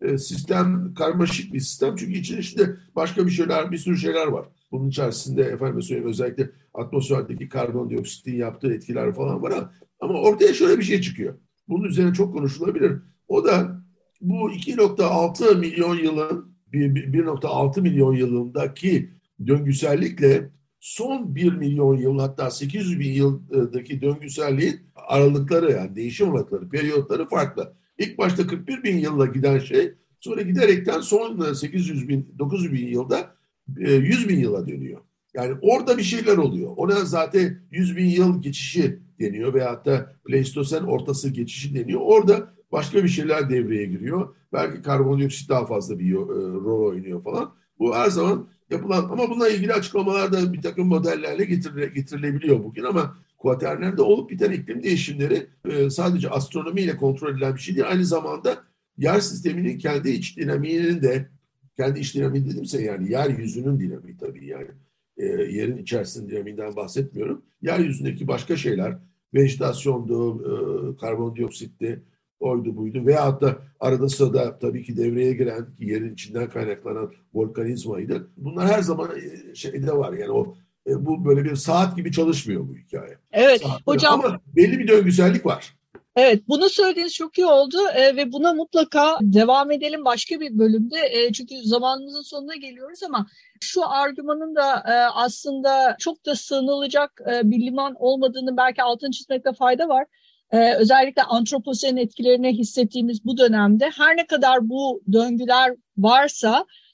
E, 0.00 0.18
sistem 0.18 0.94
karmaşık 0.94 1.52
bir 1.52 1.60
sistem. 1.60 1.96
Çünkü 1.96 2.18
içinde 2.18 2.76
başka 2.96 3.26
bir 3.26 3.30
şeyler, 3.30 3.72
bir 3.72 3.78
sürü 3.78 3.96
şeyler 3.96 4.26
var. 4.26 4.48
Bunun 4.72 4.88
içerisinde 4.88 5.42
efendim 5.42 5.82
söyleyeyim 5.82 6.08
özellikle 6.08 6.50
atmosferdeki 6.74 7.48
karbondioksitin 7.48 8.36
yaptığı 8.36 8.74
etkiler 8.74 9.14
falan 9.14 9.42
var 9.42 9.50
ama 9.50 9.72
ama 10.00 10.20
ortaya 10.20 10.54
şöyle 10.54 10.78
bir 10.78 10.84
şey 10.84 11.00
çıkıyor. 11.00 11.34
Bunun 11.68 11.84
üzerine 11.84 12.14
çok 12.14 12.32
konuşulabilir. 12.32 12.92
O 13.28 13.44
da 13.44 13.82
bu 14.20 14.50
2.6 14.50 15.58
milyon 15.58 15.96
yılın 15.96 16.56
1.6 16.72 17.80
milyon 17.80 18.14
yılındaki 18.14 19.10
döngüsellikle 19.46 20.50
son 20.80 21.34
1 21.34 21.52
milyon 21.52 21.96
yıl 21.96 22.18
hatta 22.18 22.50
800 22.50 23.00
bin 23.00 23.12
yıldaki 23.12 24.00
döngüselliğin 24.00 24.80
aralıkları 24.94 25.72
yani 25.72 25.96
değişim 25.96 26.30
aralıkları, 26.30 26.68
periyotları 26.68 27.28
farklı. 27.28 27.79
İlk 28.00 28.18
başta 28.18 28.46
41 28.46 28.82
bin 28.82 28.96
yılla 28.96 29.26
giden 29.26 29.58
şey 29.58 29.94
sonra 30.20 30.42
giderekten 30.42 31.00
son 31.00 31.52
800 31.52 32.08
bin, 32.08 32.34
900 32.38 32.72
bin 32.72 32.86
yılda 32.86 33.34
100 33.76 34.28
bin 34.28 34.38
yıla 34.38 34.68
dönüyor. 34.68 35.00
Yani 35.34 35.54
orada 35.62 35.98
bir 35.98 36.02
şeyler 36.02 36.36
oluyor. 36.36 36.72
Ona 36.76 36.94
zaten 37.04 37.62
100 37.70 37.96
bin 37.96 38.06
yıl 38.06 38.42
geçişi 38.42 38.98
deniyor 39.20 39.54
veyahut 39.54 39.86
da 39.86 40.12
Pleistosen 40.24 40.82
ortası 40.82 41.28
geçişi 41.28 41.74
deniyor. 41.74 42.00
Orada 42.02 42.54
başka 42.72 43.04
bir 43.04 43.08
şeyler 43.08 43.50
devreye 43.50 43.86
giriyor. 43.86 44.34
Belki 44.52 44.82
karbondioksit 44.82 45.48
daha 45.48 45.66
fazla 45.66 45.98
bir 45.98 46.12
e, 46.12 46.16
rol 46.64 46.86
oynuyor 46.86 47.24
falan. 47.24 47.54
Bu 47.78 47.96
her 47.96 48.10
zaman 48.10 48.48
yapılan 48.70 49.04
ama 49.04 49.30
bununla 49.30 49.48
ilgili 49.48 49.72
açıklamalar 49.72 50.32
da 50.32 50.52
bir 50.52 50.62
takım 50.62 50.88
modellerle 50.88 51.44
getirile, 51.44 51.86
getirilebiliyor 51.86 52.64
bugün 52.64 52.84
ama 52.84 53.16
kuaternerde 53.40 54.02
olup 54.02 54.30
biten 54.30 54.52
iklim 54.52 54.82
değişimleri 54.82 55.46
e, 55.64 55.90
sadece 55.90 56.30
astronomiyle 56.30 56.96
kontrol 56.96 57.32
edilen 57.32 57.54
bir 57.54 57.60
şey 57.60 57.74
değil. 57.74 57.88
Aynı 57.88 58.04
zamanda 58.04 58.64
yer 58.98 59.20
sisteminin 59.20 59.78
kendi 59.78 60.10
iç 60.10 60.36
dinamiğinin 60.36 61.02
de 61.02 61.28
kendi 61.76 62.00
iç 62.00 62.14
dinamiği 62.14 62.46
dedimse 62.46 62.82
yani 62.82 63.12
yeryüzünün 63.12 63.80
dinamiği 63.80 64.16
tabii 64.16 64.46
yani 64.46 64.68
e, 65.16 65.24
yerin 65.26 65.78
içerisinde 65.78 66.30
dinamiğinden 66.30 66.76
bahsetmiyorum. 66.76 67.42
Yeryüzündeki 67.62 68.28
başka 68.28 68.56
şeyler 68.56 68.98
vejetasyondu, 69.34 70.42
e, 70.42 70.96
karbondioksitti, 70.96 72.02
oydu 72.40 72.76
buydu. 72.76 73.06
Veyahut 73.06 73.40
da 73.40 73.58
arada 73.80 74.08
sırada 74.08 74.58
tabii 74.58 74.84
ki 74.84 74.96
devreye 74.96 75.32
giren 75.32 75.66
yerin 75.78 76.14
içinden 76.14 76.48
kaynaklanan 76.48 77.12
volkanizmaydı. 77.34 78.30
Bunlar 78.36 78.68
her 78.68 78.82
zaman 78.82 79.10
e, 79.16 79.54
şeyde 79.54 79.92
var 79.92 80.12
yani 80.12 80.30
o 80.30 80.56
e, 80.86 81.06
bu 81.06 81.24
böyle 81.24 81.44
bir 81.44 81.56
saat 81.56 81.96
gibi 81.96 82.12
çalışmıyor 82.12 82.68
bu 82.68 82.76
hikaye. 82.76 83.09
Evet 83.32 83.60
Saatleri. 83.60 83.82
hocam. 83.84 84.24
Ama 84.24 84.40
belli 84.56 84.78
bir 84.78 84.88
döngüsellik 84.88 85.46
var. 85.46 85.74
Evet 86.16 86.42
bunu 86.48 86.68
söylediğiniz 86.68 87.14
çok 87.14 87.38
iyi 87.38 87.46
oldu 87.46 87.76
e, 87.94 88.16
ve 88.16 88.32
buna 88.32 88.52
mutlaka 88.52 89.18
devam 89.20 89.70
edelim 89.70 90.04
başka 90.04 90.40
bir 90.40 90.58
bölümde. 90.58 90.98
E, 91.10 91.32
çünkü 91.32 91.54
zamanımızın 91.64 92.22
sonuna 92.22 92.56
geliyoruz 92.56 93.02
ama 93.02 93.26
şu 93.60 93.88
argümanın 93.88 94.54
da 94.54 94.82
e, 94.86 94.92
aslında 95.14 95.96
çok 95.98 96.26
da 96.26 96.36
sığınılacak 96.36 97.20
e, 97.32 97.50
bir 97.50 97.66
liman 97.66 97.94
olmadığını 97.98 98.56
belki 98.56 98.82
altını 98.82 99.10
çizmekte 99.10 99.52
fayda 99.52 99.88
var. 99.88 100.06
E, 100.52 100.74
özellikle 100.74 101.22
antroposenin 101.22 101.96
etkilerini 101.96 102.58
hissettiğimiz 102.58 103.24
bu 103.24 103.38
dönemde 103.38 103.90
her 103.96 104.16
ne 104.16 104.26
kadar 104.26 104.68
bu 104.68 105.02
döngüler 105.12 105.76
varsa 105.98 106.64
ee, 106.64 106.89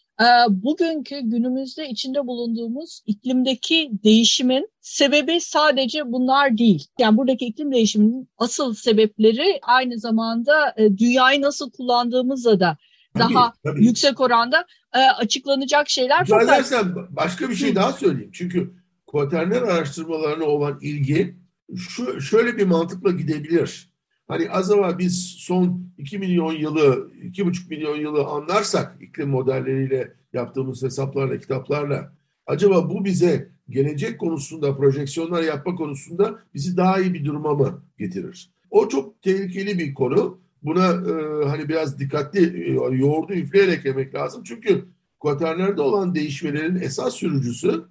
bugünkü 0.48 1.20
günümüzde 1.20 1.88
içinde 1.88 2.26
bulunduğumuz 2.26 3.02
iklimdeki 3.07 3.90
değişimin 4.05 4.68
sebebi 4.81 5.40
sadece 5.40 6.12
bunlar 6.12 6.59
değil. 6.59 6.87
Yani 6.98 7.16
buradaki 7.16 7.46
iklim 7.46 7.72
değişiminin 7.72 8.29
asıl 8.38 8.74
sebepleri 8.74 9.59
aynı 9.62 9.98
zamanda 9.98 10.74
e, 10.76 10.98
dünyayı 10.98 11.42
nasıl 11.42 11.70
kullandığımızla 11.70 12.61
da 12.61 12.76
tabii, 13.14 13.35
daha 13.35 13.52
tabii. 13.64 13.85
yüksek 13.85 14.20
oranda 14.20 14.66
e, 14.94 14.98
açıklanacak 14.98 15.88
şeyler. 15.88 16.24
Rica 16.24 16.38
Fakat... 16.38 16.96
başka 17.11 17.50
bir 17.50 17.55
şey 17.55 17.74
daha 17.74 17.92
söyleyeyim. 17.92 18.31
Çünkü 18.33 18.74
kuaterner 19.07 19.62
araştırmalarına 19.62 20.44
olan 20.44 20.79
ilgi 20.81 21.37
şu 21.76 22.20
şöyle 22.20 22.57
bir 22.57 22.66
mantıkla 22.66 23.11
gidebilir. 23.11 23.90
Hani 24.29 24.51
acaba 24.51 24.99
biz 24.99 25.35
son 25.39 25.91
2 25.99 26.19
milyon 26.19 26.53
yılı, 26.53 27.11
2,5 27.23 27.69
milyon 27.69 27.97
yılı 27.97 28.25
anlarsak 28.25 28.97
iklim 29.01 29.29
modelleriyle 29.29 30.12
yaptığımız 30.33 30.83
hesaplarla, 30.83 31.39
kitaplarla 31.39 32.12
acaba 32.47 32.91
bu 32.91 33.05
bize 33.05 33.49
gelecek 33.71 34.21
konusunda 34.21 34.77
projeksiyonlar 34.77 35.43
yapma 35.43 35.75
konusunda 35.75 36.39
bizi 36.55 36.77
daha 36.77 37.01
iyi 37.01 37.15
bir 37.15 37.25
duruma 37.25 37.55
mı 37.55 37.83
getirir? 37.99 38.51
O 38.71 38.89
çok 38.89 39.23
tehlikeli 39.23 39.79
bir 39.79 39.95
konu. 39.95 40.41
Buna 40.62 40.87
e, 40.87 41.45
hani 41.49 41.69
biraz 41.69 41.99
dikkatli 41.99 42.65
e, 42.65 42.73
yoğurdu 42.97 43.33
üfleyerek 43.33 43.85
yemek 43.85 44.15
lazım. 44.15 44.43
Çünkü 44.45 44.85
kuaternerde 45.21 45.83
olan 45.83 46.15
değişmelerin 46.15 46.77
esas 46.77 47.15
sürücüsü 47.15 47.85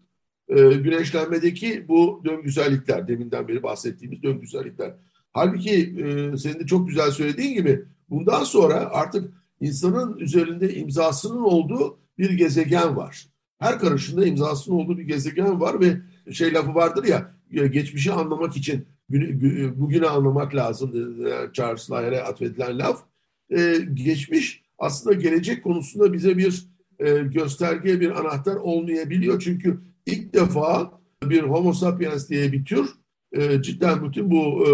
e, 0.50 0.56
güneşlenmedeki 0.74 1.88
bu 1.88 2.21
döngüsellikler, 2.26 3.08
deminden 3.08 3.48
beri 3.48 3.63
bahsettiğimiz 3.63 4.24
döngüsellikler. 4.24 4.93
Halbuki 5.36 5.71
e, 5.74 6.38
senin 6.38 6.60
de 6.60 6.65
çok 6.65 6.88
güzel 6.88 7.12
söylediğin 7.12 7.54
gibi 7.54 7.86
bundan 8.10 8.43
sonra 8.43 8.74
artık 8.74 9.34
insanın 9.62 10.17
üzerinde 10.17 10.76
imzasının 10.76 11.43
olduğu 11.43 12.00
bir 12.17 12.32
gezegen 12.32 12.95
var. 12.95 13.28
Her 13.60 13.80
karışında 13.80 14.26
imzasının 14.26 14.76
olduğu 14.76 14.98
bir 14.98 15.04
gezegen 15.04 15.62
var 15.62 15.80
ve 15.80 15.98
şey 16.34 16.54
lafı 16.54 16.76
vardır 16.76 17.04
ya 17.04 17.32
geçmişi 17.67 18.13
anlamak 18.13 18.58
için 18.58 18.88
bugünü 19.76 20.08
anlamak 20.08 20.56
lazım 20.56 21.17
Charles 21.54 21.91
Lyell'e 21.91 22.24
atfedilen 22.24 22.80
laf. 22.80 23.04
Ee, 23.50 23.78
geçmiş 23.93 24.63
aslında 24.78 25.15
gelecek 25.15 25.63
konusunda 25.63 26.13
bize 26.13 26.38
bir 26.38 26.65
e, 27.00 27.17
gösterge, 27.17 28.00
bir 28.00 28.12
anahtar 28.12 28.56
olmayabiliyor. 28.56 29.41
Çünkü 29.41 29.80
ilk 30.06 30.34
defa 30.34 31.02
bir 31.24 31.41
homo 31.41 31.74
sapiens 31.74 32.30
diye 32.30 32.52
bir 32.52 32.65
tür 32.65 32.89
e, 33.36 33.62
cidden 33.62 34.04
bütün 34.04 34.32
bu 34.32 34.65
e, 34.65 34.71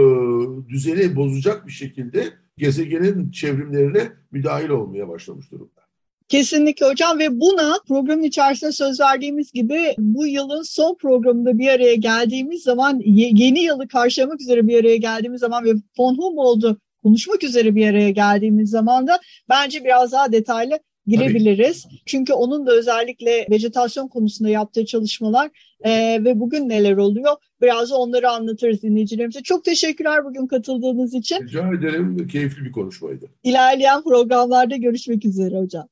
düzeni 0.69 1.15
bozacak 1.15 1.67
bir 1.67 1.71
şekilde 1.71 2.27
gezegenin 2.57 3.31
çevrimlerine 3.31 4.11
müdahil 4.31 4.69
olmaya 4.69 5.09
başlamış 5.09 5.51
durumda. 5.51 5.81
Kesinlikle 6.27 6.85
hocam 6.85 7.19
ve 7.19 7.39
buna 7.39 7.77
programın 7.87 8.23
içerisinde 8.23 8.71
söz 8.71 8.99
verdiğimiz 8.99 9.51
gibi 9.51 9.95
bu 9.97 10.27
yılın 10.27 10.61
son 10.61 10.95
programında 10.95 11.57
bir 11.57 11.67
araya 11.67 11.95
geldiğimiz 11.95 12.63
zaman 12.63 13.01
yeni 13.05 13.63
yılı 13.63 13.87
karşılamak 13.87 14.41
üzere 14.41 14.67
bir 14.67 14.79
araya 14.79 14.97
geldiğimiz 14.97 15.39
zaman 15.39 15.65
ve 15.65 15.73
von 15.97 16.17
Humboldt'u 16.17 16.77
konuşmak 17.03 17.43
üzere 17.43 17.75
bir 17.75 17.87
araya 17.87 18.09
geldiğimiz 18.09 18.69
zaman 18.69 19.07
da 19.07 19.19
bence 19.49 19.83
biraz 19.83 20.11
daha 20.11 20.31
detaylı 20.31 20.79
girebiliriz. 21.11 21.83
Tabii. 21.83 21.93
Çünkü 22.05 22.33
onun 22.33 22.67
da 22.67 22.71
özellikle 22.71 23.47
vejetasyon 23.49 24.07
konusunda 24.07 24.49
yaptığı 24.49 24.85
çalışmalar 24.85 25.49
e, 25.83 26.23
ve 26.23 26.39
bugün 26.39 26.69
neler 26.69 26.97
oluyor 26.97 27.35
biraz 27.61 27.91
onları 27.91 28.29
anlatırız 28.29 28.81
dinleyicilerimize. 28.81 29.43
Çok 29.43 29.65
teşekkürler 29.65 30.25
bugün 30.25 30.47
katıldığınız 30.47 31.13
için. 31.13 31.41
Rica 31.41 31.73
ederim. 31.73 32.27
Keyifli 32.27 32.65
bir 32.65 32.71
konuşmaydı. 32.71 33.25
İlerleyen 33.43 34.03
programlarda 34.03 34.75
görüşmek 34.75 35.25
üzere 35.25 35.59
hocam. 35.59 35.87